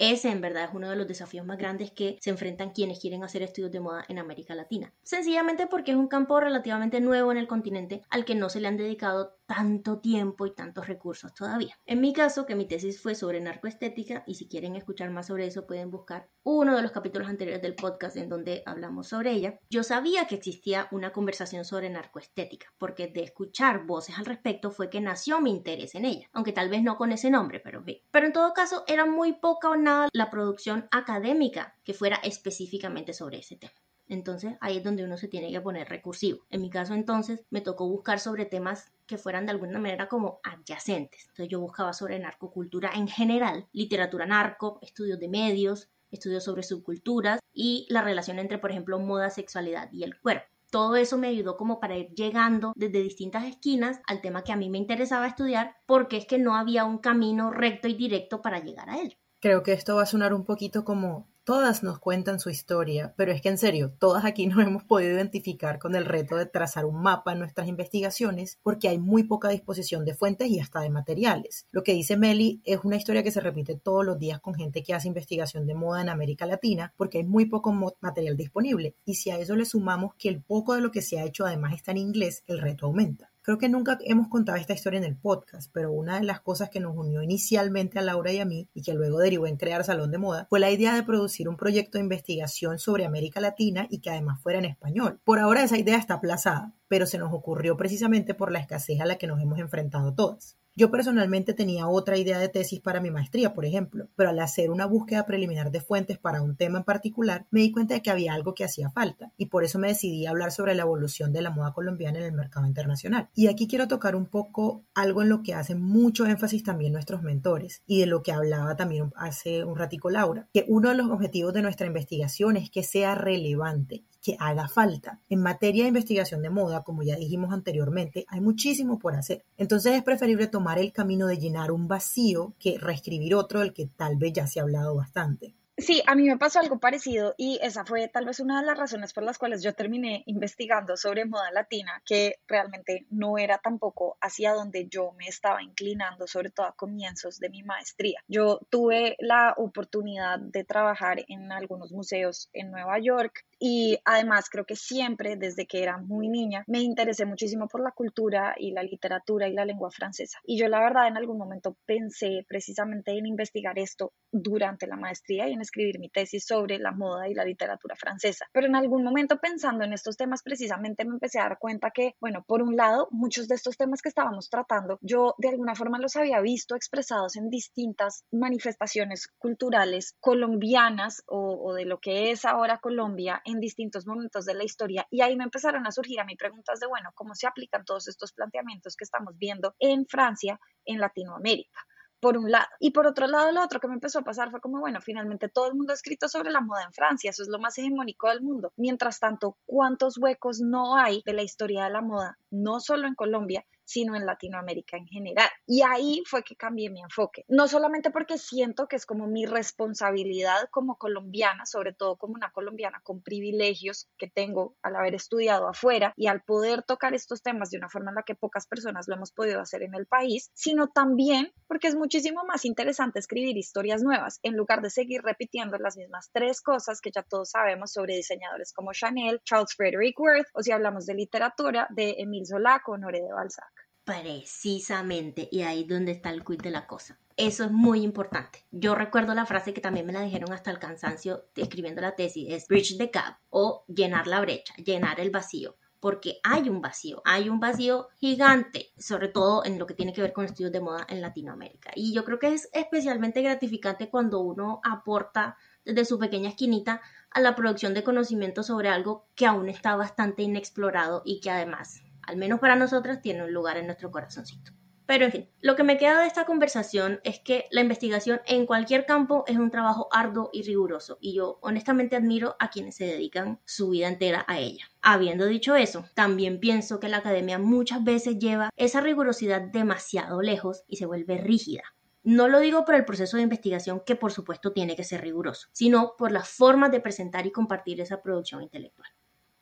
Ese 0.01 0.31
en 0.31 0.41
verdad 0.41 0.63
es 0.63 0.71
uno 0.73 0.89
de 0.89 0.95
los 0.95 1.07
desafíos 1.07 1.45
más 1.45 1.59
grandes 1.59 1.91
que 1.91 2.17
se 2.19 2.31
enfrentan 2.31 2.71
quienes 2.71 2.99
quieren 2.99 3.23
hacer 3.23 3.43
estudios 3.43 3.71
de 3.71 3.81
moda 3.81 4.03
en 4.07 4.17
América 4.17 4.55
Latina. 4.55 4.91
Sencillamente 5.03 5.67
porque 5.67 5.91
es 5.91 5.97
un 5.97 6.07
campo 6.07 6.39
relativamente 6.39 6.99
nuevo 6.99 7.31
en 7.31 7.37
el 7.37 7.47
continente 7.47 8.01
al 8.09 8.25
que 8.25 8.33
no 8.33 8.49
se 8.49 8.61
le 8.61 8.67
han 8.67 8.77
dedicado 8.77 9.37
tanto 9.51 9.99
tiempo 9.99 10.45
y 10.45 10.55
tantos 10.55 10.87
recursos 10.87 11.33
todavía. 11.33 11.77
En 11.85 11.99
mi 11.99 12.13
caso, 12.13 12.45
que 12.45 12.55
mi 12.55 12.65
tesis 12.65 13.01
fue 13.01 13.15
sobre 13.15 13.41
narcoestética, 13.41 14.23
y 14.25 14.35
si 14.35 14.47
quieren 14.47 14.77
escuchar 14.77 15.09
más 15.09 15.27
sobre 15.27 15.45
eso 15.45 15.67
pueden 15.67 15.91
buscar 15.91 16.29
uno 16.43 16.73
de 16.73 16.81
los 16.81 16.93
capítulos 16.93 17.27
anteriores 17.27 17.61
del 17.61 17.75
podcast 17.75 18.15
en 18.15 18.29
donde 18.29 18.63
hablamos 18.65 19.09
sobre 19.09 19.33
ella, 19.33 19.59
yo 19.69 19.83
sabía 19.83 20.25
que 20.25 20.35
existía 20.35 20.87
una 20.91 21.11
conversación 21.11 21.65
sobre 21.65 21.89
narcoestética, 21.89 22.73
porque 22.77 23.07
de 23.07 23.23
escuchar 23.23 23.85
voces 23.85 24.17
al 24.17 24.25
respecto 24.25 24.71
fue 24.71 24.89
que 24.89 25.01
nació 25.01 25.41
mi 25.41 25.51
interés 25.51 25.95
en 25.95 26.05
ella, 26.05 26.29
aunque 26.31 26.53
tal 26.53 26.69
vez 26.69 26.81
no 26.81 26.95
con 26.95 27.11
ese 27.11 27.29
nombre, 27.29 27.59
pero 27.59 27.83
ve. 27.83 28.05
Pero 28.09 28.27
en 28.27 28.33
todo 28.33 28.53
caso, 28.53 28.85
era 28.87 29.05
muy 29.05 29.33
poca 29.33 29.69
o 29.69 29.75
nada 29.75 30.07
la 30.13 30.29
producción 30.29 30.87
académica 30.91 31.75
que 31.83 31.93
fuera 31.93 32.21
específicamente 32.23 33.11
sobre 33.11 33.39
ese 33.39 33.57
tema. 33.57 33.73
Entonces 34.11 34.55
ahí 34.59 34.77
es 34.77 34.83
donde 34.83 35.05
uno 35.05 35.15
se 35.15 35.29
tiene 35.29 35.49
que 35.53 35.61
poner 35.61 35.87
recursivo. 35.87 36.43
En 36.49 36.59
mi 36.59 36.69
caso 36.69 36.93
entonces 36.93 37.45
me 37.49 37.61
tocó 37.61 37.87
buscar 37.87 38.19
sobre 38.19 38.43
temas 38.45 38.91
que 39.07 39.17
fueran 39.17 39.45
de 39.45 39.53
alguna 39.53 39.79
manera 39.79 40.09
como 40.09 40.41
adyacentes. 40.43 41.21
Entonces 41.29 41.47
yo 41.47 41.61
buscaba 41.61 41.93
sobre 41.93 42.19
narcocultura 42.19 42.91
en 42.93 43.07
general, 43.07 43.67
literatura 43.71 44.25
narco, 44.25 44.79
estudios 44.81 45.17
de 45.17 45.29
medios, 45.29 45.87
estudios 46.11 46.43
sobre 46.43 46.63
subculturas 46.63 47.39
y 47.53 47.87
la 47.89 48.01
relación 48.01 48.37
entre, 48.37 48.57
por 48.57 48.71
ejemplo, 48.71 48.99
moda, 48.99 49.29
sexualidad 49.29 49.89
y 49.93 50.03
el 50.03 50.19
cuerpo. 50.19 50.45
Todo 50.71 50.97
eso 50.97 51.17
me 51.17 51.27
ayudó 51.27 51.55
como 51.55 51.79
para 51.79 51.97
ir 51.97 52.09
llegando 52.13 52.73
desde 52.75 53.01
distintas 53.01 53.45
esquinas 53.45 54.01
al 54.07 54.19
tema 54.19 54.43
que 54.43 54.51
a 54.51 54.57
mí 54.57 54.69
me 54.69 54.77
interesaba 54.77 55.25
estudiar 55.25 55.77
porque 55.85 56.17
es 56.17 56.25
que 56.25 56.37
no 56.37 56.57
había 56.57 56.83
un 56.83 56.97
camino 56.97 57.49
recto 57.49 57.87
y 57.87 57.93
directo 57.93 58.41
para 58.41 58.59
llegar 58.59 58.89
a 58.89 58.99
él. 58.99 59.17
Creo 59.39 59.63
que 59.63 59.71
esto 59.71 59.95
va 59.95 60.03
a 60.03 60.05
sonar 60.05 60.33
un 60.33 60.43
poquito 60.43 60.83
como 60.83 61.30
Todas 61.43 61.81
nos 61.81 61.97
cuentan 61.97 62.39
su 62.39 62.51
historia, 62.51 63.15
pero 63.17 63.31
es 63.31 63.41
que 63.41 63.49
en 63.49 63.57
serio, 63.57 63.91
todas 63.97 64.25
aquí 64.25 64.45
nos 64.45 64.63
hemos 64.63 64.83
podido 64.83 65.15
identificar 65.15 65.79
con 65.79 65.95
el 65.95 66.05
reto 66.05 66.35
de 66.35 66.45
trazar 66.45 66.85
un 66.85 67.01
mapa 67.01 67.31
en 67.33 67.39
nuestras 67.39 67.67
investigaciones 67.67 68.59
porque 68.61 68.87
hay 68.87 68.99
muy 68.99 69.23
poca 69.23 69.49
disposición 69.49 70.05
de 70.05 70.13
fuentes 70.13 70.49
y 70.49 70.59
hasta 70.59 70.81
de 70.81 70.91
materiales. 70.91 71.65
Lo 71.71 71.81
que 71.81 71.93
dice 71.93 72.15
Meli 72.15 72.61
es 72.63 72.81
una 72.83 72.95
historia 72.95 73.23
que 73.23 73.31
se 73.31 73.41
repite 73.41 73.75
todos 73.75 74.05
los 74.05 74.19
días 74.19 74.39
con 74.39 74.53
gente 74.53 74.83
que 74.83 74.93
hace 74.93 75.07
investigación 75.07 75.65
de 75.65 75.73
moda 75.73 76.01
en 76.01 76.09
América 76.09 76.45
Latina 76.45 76.93
porque 76.95 77.17
hay 77.17 77.23
muy 77.23 77.45
poco 77.47 77.73
material 78.01 78.37
disponible 78.37 78.95
y 79.03 79.15
si 79.15 79.31
a 79.31 79.39
eso 79.39 79.55
le 79.55 79.65
sumamos 79.65 80.13
que 80.19 80.29
el 80.29 80.43
poco 80.43 80.75
de 80.75 80.81
lo 80.81 80.91
que 80.91 81.01
se 81.01 81.19
ha 81.19 81.25
hecho 81.25 81.47
además 81.47 81.73
está 81.73 81.89
en 81.89 81.97
inglés, 81.97 82.43
el 82.45 82.61
reto 82.61 82.85
aumenta. 82.85 83.30
Creo 83.43 83.57
que 83.57 83.69
nunca 83.69 83.97
hemos 84.01 84.27
contado 84.27 84.59
esta 84.59 84.73
historia 84.73 84.99
en 84.99 85.03
el 85.03 85.17
podcast, 85.17 85.71
pero 85.73 85.91
una 85.91 86.19
de 86.19 86.25
las 86.25 86.41
cosas 86.41 86.69
que 86.69 86.79
nos 86.79 86.95
unió 86.95 87.23
inicialmente 87.23 87.97
a 87.97 88.03
Laura 88.03 88.31
y 88.31 88.37
a 88.37 88.45
mí 88.45 88.69
y 88.75 88.83
que 88.83 88.93
luego 88.93 89.17
derivó 89.17 89.47
en 89.47 89.57
crear 89.57 89.83
Salón 89.83 90.11
de 90.11 90.19
Moda 90.19 90.45
fue 90.47 90.59
la 90.59 90.69
idea 90.69 90.93
de 90.93 91.01
producir 91.01 91.49
un 91.49 91.57
proyecto 91.57 91.97
de 91.97 92.03
investigación 92.03 92.77
sobre 92.77 93.03
América 93.03 93.41
Latina 93.41 93.87
y 93.89 93.99
que 93.99 94.11
además 94.11 94.39
fuera 94.43 94.59
en 94.59 94.65
español. 94.65 95.19
Por 95.23 95.39
ahora 95.39 95.63
esa 95.63 95.79
idea 95.79 95.97
está 95.97 96.15
aplazada, 96.15 96.75
pero 96.87 97.07
se 97.07 97.17
nos 97.17 97.33
ocurrió 97.33 97.77
precisamente 97.77 98.35
por 98.35 98.51
la 98.51 98.59
escasez 98.59 99.01
a 99.01 99.05
la 99.05 99.15
que 99.15 99.25
nos 99.25 99.41
hemos 99.41 99.57
enfrentado 99.57 100.13
todas. 100.13 100.60
Yo 100.75 100.89
personalmente 100.89 101.53
tenía 101.53 101.87
otra 101.87 102.17
idea 102.17 102.39
de 102.39 102.47
tesis 102.47 102.79
para 102.79 103.01
mi 103.01 103.11
maestría, 103.11 103.53
por 103.53 103.65
ejemplo, 103.65 104.07
pero 104.15 104.29
al 104.29 104.39
hacer 104.39 104.71
una 104.71 104.85
búsqueda 104.85 105.25
preliminar 105.25 105.71
de 105.71 105.81
fuentes 105.81 106.17
para 106.17 106.41
un 106.41 106.55
tema 106.55 106.79
en 106.79 106.85
particular, 106.85 107.45
me 107.51 107.59
di 107.59 107.71
cuenta 107.71 107.93
de 107.93 108.01
que 108.01 108.09
había 108.09 108.33
algo 108.33 108.53
que 108.53 108.63
hacía 108.63 108.89
falta 108.89 109.31
y 109.37 109.47
por 109.47 109.63
eso 109.63 109.79
me 109.79 109.89
decidí 109.89 110.25
a 110.25 110.29
hablar 110.29 110.51
sobre 110.51 110.73
la 110.73 110.83
evolución 110.83 111.33
de 111.33 111.41
la 111.41 111.51
moda 111.51 111.73
colombiana 111.73 112.19
en 112.19 112.25
el 112.25 112.33
mercado 112.33 112.65
internacional. 112.65 113.29
Y 113.35 113.47
aquí 113.47 113.67
quiero 113.67 113.87
tocar 113.87 114.15
un 114.15 114.27
poco 114.27 114.85
algo 114.93 115.21
en 115.21 115.29
lo 115.29 115.43
que 115.43 115.53
hacen 115.53 115.81
mucho 115.81 116.25
énfasis 116.25 116.63
también 116.63 116.93
nuestros 116.93 117.21
mentores 117.21 117.83
y 117.85 117.99
de 117.99 118.05
lo 118.05 118.23
que 118.23 118.31
hablaba 118.31 118.75
también 118.75 119.11
hace 119.15 119.65
un 119.65 119.75
ratico 119.75 120.09
Laura, 120.09 120.47
que 120.53 120.65
uno 120.67 120.89
de 120.89 120.95
los 120.95 121.09
objetivos 121.09 121.53
de 121.53 121.61
nuestra 121.61 121.87
investigación 121.87 122.55
es 122.55 122.69
que 122.69 122.83
sea 122.83 123.15
relevante 123.15 124.05
que 124.21 124.37
haga 124.39 124.67
falta. 124.67 125.19
En 125.29 125.41
materia 125.41 125.83
de 125.83 125.89
investigación 125.89 126.41
de 126.41 126.49
moda, 126.49 126.83
como 126.83 127.03
ya 127.03 127.15
dijimos 127.15 127.51
anteriormente, 127.51 128.25
hay 128.27 128.39
muchísimo 128.39 128.99
por 128.99 129.15
hacer. 129.15 129.43
Entonces 129.57 129.93
es 129.93 130.03
preferible 130.03 130.47
tomar 130.47 130.60
el 130.79 130.93
camino 130.93 131.27
de 131.27 131.37
llenar 131.37 131.71
un 131.71 131.87
vacío 131.87 132.53
que 132.59 132.77
reescribir 132.79 133.35
otro 133.35 133.59
del 133.59 133.73
que 133.73 133.87
tal 133.87 134.17
vez 134.17 134.33
ya 134.33 134.47
se 134.47 134.59
ha 134.59 134.63
hablado 134.63 134.95
bastante. 134.95 135.55
Sí, 135.77 136.03
a 136.05 136.13
mí 136.13 136.27
me 136.27 136.37
pasó 136.37 136.59
algo 136.59 136.79
parecido 136.79 137.33
y 137.37 137.57
esa 137.63 137.85
fue 137.85 138.07
tal 138.07 138.25
vez 138.25 138.39
una 138.39 138.59
de 138.59 138.67
las 138.67 138.77
razones 138.77 139.13
por 139.13 139.23
las 139.23 139.39
cuales 139.39 139.63
yo 139.63 139.73
terminé 139.73 140.21
investigando 140.27 140.95
sobre 140.95 141.25
moda 141.25 141.49
latina, 141.51 142.03
que 142.05 142.35
realmente 142.47 143.07
no 143.09 143.39
era 143.39 143.57
tampoco 143.57 144.15
hacia 144.21 144.53
donde 144.53 144.87
yo 144.87 145.13
me 145.13 145.25
estaba 145.25 145.63
inclinando, 145.63 146.27
sobre 146.27 146.51
todo 146.51 146.67
a 146.67 146.75
comienzos 146.75 147.39
de 147.39 147.49
mi 147.49 147.63
maestría. 147.63 148.21
Yo 148.27 148.59
tuve 148.69 149.15
la 149.19 149.55
oportunidad 149.57 150.39
de 150.39 150.63
trabajar 150.63 151.25
en 151.27 151.51
algunos 151.51 151.91
museos 151.91 152.49
en 152.53 152.69
Nueva 152.69 152.99
York 152.99 153.45
y 153.63 153.99
además 154.05 154.49
creo 154.49 154.65
que 154.65 154.75
siempre, 154.75 155.35
desde 155.35 155.67
que 155.67 155.83
era 155.83 155.99
muy 155.99 156.27
niña, 156.27 156.63
me 156.65 156.79
interesé 156.79 157.25
muchísimo 157.25 157.67
por 157.67 157.83
la 157.83 157.91
cultura 157.91 158.55
y 158.57 158.71
la 158.71 158.81
literatura 158.81 159.47
y 159.47 159.53
la 159.53 159.65
lengua 159.65 159.91
francesa. 159.91 160.39
Y 160.43 160.57
yo 160.57 160.67
la 160.67 160.79
verdad 160.79 161.07
en 161.07 161.15
algún 161.15 161.37
momento 161.37 161.77
pensé 161.85 162.43
precisamente 162.47 163.11
en 163.11 163.27
investigar 163.27 163.77
esto 163.77 164.13
durante 164.31 164.87
la 164.87 164.95
maestría 164.95 165.47
y 165.47 165.53
en 165.53 165.61
escribir 165.61 165.99
mi 165.99 166.09
tesis 166.09 166.43
sobre 166.43 166.79
la 166.79 166.91
moda 166.91 167.29
y 167.29 167.35
la 167.35 167.45
literatura 167.45 167.95
francesa. 167.95 168.47
Pero 168.51 168.65
en 168.65 168.75
algún 168.75 169.03
momento 169.03 169.37
pensando 169.37 169.83
en 169.83 169.93
estos 169.93 170.17
temas 170.17 170.41
precisamente 170.41 171.05
me 171.05 171.13
empecé 171.13 171.39
a 171.39 171.43
dar 171.43 171.59
cuenta 171.59 171.91
que, 171.91 172.15
bueno, 172.19 172.43
por 172.47 172.63
un 172.63 172.75
lado, 172.75 173.09
muchos 173.11 173.47
de 173.47 173.53
estos 173.53 173.77
temas 173.77 174.01
que 174.01 174.09
estábamos 174.09 174.49
tratando, 174.49 174.97
yo 175.01 175.35
de 175.37 175.49
alguna 175.49 175.75
forma 175.75 175.99
los 175.99 176.15
había 176.15 176.41
visto 176.41 176.75
expresados 176.75 177.35
en 177.35 177.51
distintas 177.51 178.25
manifestaciones 178.31 179.27
culturales 179.37 180.15
colombianas 180.19 181.21
o, 181.27 181.61
o 181.63 181.75
de 181.75 181.85
lo 181.85 181.99
que 181.99 182.31
es 182.31 182.43
ahora 182.43 182.79
Colombia 182.79 183.39
en 183.51 183.59
distintos 183.59 184.07
momentos 184.07 184.45
de 184.45 184.53
la 184.53 184.63
historia 184.63 185.07
y 185.09 185.21
ahí 185.21 185.35
me 185.35 185.43
empezaron 185.43 185.85
a 185.85 185.91
surgir 185.91 186.19
a 186.19 186.25
mí 186.25 186.35
preguntas 186.35 186.79
de, 186.79 186.87
bueno, 186.87 187.11
¿cómo 187.13 187.35
se 187.35 187.47
aplican 187.47 187.85
todos 187.85 188.07
estos 188.07 188.33
planteamientos 188.33 188.95
que 188.95 189.03
estamos 189.03 189.37
viendo 189.37 189.75
en 189.79 190.05
Francia, 190.07 190.59
en 190.85 190.99
Latinoamérica? 190.99 191.85
por 192.21 192.37
un 192.37 192.51
lado. 192.51 192.67
Y 192.79 192.91
por 192.91 193.07
otro 193.07 193.27
lado, 193.27 193.51
lo 193.51 193.63
otro 193.63 193.79
que 193.79 193.87
me 193.87 193.95
empezó 193.95 194.19
a 194.19 194.23
pasar 194.23 194.51
fue 194.51 194.61
como, 194.61 194.79
bueno, 194.79 195.01
finalmente 195.01 195.49
todo 195.49 195.67
el 195.67 195.73
mundo 195.73 195.91
ha 195.91 195.95
escrito 195.95 196.29
sobre 196.29 196.51
la 196.51 196.61
moda 196.61 196.83
en 196.83 196.93
Francia, 196.93 197.31
eso 197.31 197.41
es 197.41 197.49
lo 197.49 197.59
más 197.59 197.77
hegemónico 197.77 198.29
del 198.29 198.41
mundo. 198.41 198.71
Mientras 198.77 199.19
tanto, 199.19 199.57
¿cuántos 199.65 200.17
huecos 200.19 200.61
no 200.61 200.95
hay 200.95 201.23
de 201.25 201.33
la 201.33 201.41
historia 201.41 201.83
de 201.85 201.89
la 201.89 202.01
moda, 202.01 202.37
no 202.51 202.79
solo 202.79 203.07
en 203.07 203.15
Colombia, 203.15 203.65
sino 203.91 204.15
en 204.15 204.25
Latinoamérica 204.25 204.95
en 204.95 205.05
general. 205.07 205.49
Y 205.67 205.81
ahí 205.81 206.23
fue 206.25 206.43
que 206.43 206.55
cambié 206.55 206.89
mi 206.89 207.01
enfoque. 207.01 207.43
No 207.49 207.67
solamente 207.67 208.09
porque 208.09 208.37
siento 208.37 208.87
que 208.87 208.95
es 208.95 209.05
como 209.05 209.27
mi 209.27 209.45
responsabilidad 209.45 210.69
como 210.71 210.97
colombiana, 210.97 211.65
sobre 211.65 211.93
todo 211.93 212.15
como 212.15 212.33
una 212.33 212.51
colombiana 212.51 213.01
con 213.03 213.21
privilegios 213.21 214.09
que 214.17 214.29
tengo 214.29 214.77
al 214.81 214.95
haber 214.95 215.15
estudiado 215.15 215.67
afuera 215.67 216.13
y 216.15 216.27
al 216.27 216.41
poder 216.41 216.83
tocar 216.83 217.13
estos 217.13 217.41
temas 217.41 217.69
de 217.69 217.77
una 217.77 217.89
forma 217.89 218.11
en 218.11 218.15
la 218.15 218.23
que 218.23 218.35
pocas 218.35 218.65
personas 218.65 219.07
lo 219.07 219.15
hemos 219.15 219.33
podido 219.33 219.59
hacer 219.59 219.83
en 219.83 219.93
el 219.93 220.05
país, 220.05 220.51
sino 220.53 220.87
también 220.87 221.51
porque 221.67 221.87
es 221.87 221.95
muchísimo 221.95 222.43
más 222.45 222.63
interesante 222.63 223.19
escribir 223.19 223.57
historias 223.57 224.03
nuevas 224.03 224.39
en 224.43 224.55
lugar 224.55 224.81
de 224.81 224.89
seguir 224.89 225.21
repitiendo 225.21 225.77
las 225.77 225.97
mismas 225.97 226.29
tres 226.31 226.61
cosas 226.61 227.01
que 227.01 227.11
ya 227.11 227.23
todos 227.23 227.49
sabemos 227.49 227.91
sobre 227.91 228.15
diseñadores 228.15 228.71
como 228.73 228.93
Chanel, 228.93 229.41
Charles 229.43 229.75
Frederick 229.75 230.17
Worth 230.19 230.47
o 230.53 230.63
si 230.63 230.71
hablamos 230.71 231.05
de 231.05 231.15
literatura 231.15 231.87
de 231.89 232.15
Emile 232.19 232.45
Zola 232.45 232.81
o 232.85 232.97
Nore 232.97 233.21
de 233.21 233.33
Balzac. 233.33 233.80
Precisamente, 234.03 235.47
y 235.51 235.61
ahí 235.61 235.81
es 235.81 235.87
donde 235.87 236.11
está 236.11 236.31
el 236.31 236.43
quid 236.43 236.61
de 236.61 236.71
la 236.71 236.87
cosa. 236.87 237.19
Eso 237.37 237.63
es 237.63 237.71
muy 237.71 238.03
importante. 238.03 238.65
Yo 238.71 238.95
recuerdo 238.95 239.33
la 239.33 239.45
frase 239.45 239.73
que 239.73 239.81
también 239.81 240.05
me 240.05 240.13
la 240.13 240.21
dijeron 240.21 240.51
hasta 240.51 240.71
el 240.71 240.79
cansancio 240.79 241.45
escribiendo 241.55 242.01
la 242.01 242.15
tesis, 242.15 242.47
es 242.49 242.67
bridge 242.67 242.97
the 242.97 243.07
gap 243.07 243.37
o 243.49 243.85
llenar 243.87 244.27
la 244.27 244.41
brecha, 244.41 244.73
llenar 244.75 245.19
el 245.19 245.29
vacío 245.29 245.77
porque 246.01 246.39
hay 246.43 246.67
un 246.67 246.81
vacío, 246.81 247.21
hay 247.25 247.47
un 247.47 247.59
vacío 247.59 248.09
gigante, 248.15 248.91
sobre 248.97 249.27
todo 249.27 249.63
en 249.63 249.77
lo 249.77 249.85
que 249.85 249.93
tiene 249.93 250.13
que 250.13 250.21
ver 250.21 250.33
con 250.33 250.45
estudios 250.45 250.71
de 250.71 250.81
moda 250.81 251.05
en 251.07 251.21
Latinoamérica. 251.21 251.91
Y 251.95 252.11
yo 252.11 252.25
creo 252.25 252.39
que 252.39 252.53
es 252.53 252.69
especialmente 252.73 253.43
gratificante 253.43 254.09
cuando 254.09 254.39
uno 254.39 254.81
aporta 254.83 255.57
desde 255.85 256.05
su 256.05 256.17
pequeña 256.17 256.49
esquinita 256.49 257.01
a 257.29 257.39
la 257.39 257.55
producción 257.55 257.93
de 257.93 258.03
conocimiento 258.03 258.63
sobre 258.63 258.89
algo 258.89 259.27
que 259.35 259.45
aún 259.45 259.69
está 259.69 259.95
bastante 259.95 260.41
inexplorado 260.41 261.21
y 261.23 261.39
que 261.39 261.51
además 261.51 262.01
al 262.31 262.37
menos 262.37 262.61
para 262.61 262.77
nosotras, 262.77 263.21
tiene 263.21 263.43
un 263.43 263.53
lugar 263.53 263.75
en 263.75 263.87
nuestro 263.87 264.09
corazoncito. 264.09 264.71
Pero 265.05 265.25
en 265.25 265.31
fin, 265.33 265.49
lo 265.59 265.75
que 265.75 265.83
me 265.83 265.97
queda 265.97 266.21
de 266.21 266.27
esta 266.27 266.45
conversación 266.45 267.19
es 267.25 267.41
que 267.41 267.65
la 267.69 267.81
investigación 267.81 268.39
en 268.45 268.65
cualquier 268.65 269.05
campo 269.05 269.43
es 269.45 269.57
un 269.57 269.69
trabajo 269.69 270.07
arduo 270.09 270.49
y 270.53 270.63
riguroso 270.63 271.17
y 271.19 271.33
yo 271.33 271.59
honestamente 271.61 272.15
admiro 272.15 272.55
a 272.59 272.69
quienes 272.69 272.95
se 272.95 273.07
dedican 273.07 273.59
su 273.65 273.89
vida 273.89 274.07
entera 274.07 274.45
a 274.47 274.59
ella. 274.59 274.85
Habiendo 275.01 275.47
dicho 275.47 275.75
eso, 275.75 276.05
también 276.15 276.61
pienso 276.61 277.01
que 277.01 277.09
la 277.09 277.17
academia 277.17 277.59
muchas 277.59 278.01
veces 278.05 278.39
lleva 278.39 278.69
esa 278.77 279.01
rigurosidad 279.01 279.59
demasiado 279.59 280.41
lejos 280.41 280.85
y 280.87 280.95
se 280.95 281.07
vuelve 281.07 281.37
rígida. 281.37 281.83
No 282.23 282.47
lo 282.47 282.61
digo 282.61 282.85
por 282.85 282.95
el 282.95 283.03
proceso 283.03 283.35
de 283.35 283.43
investigación 283.43 284.03
que 284.05 284.15
por 284.15 284.31
supuesto 284.31 284.71
tiene 284.71 284.95
que 284.95 285.03
ser 285.03 285.19
riguroso, 285.19 285.67
sino 285.73 286.13
por 286.17 286.31
las 286.31 286.47
formas 286.47 286.89
de 286.89 287.01
presentar 287.01 287.45
y 287.45 287.51
compartir 287.51 287.99
esa 287.99 288.21
producción 288.21 288.63
intelectual. 288.63 289.09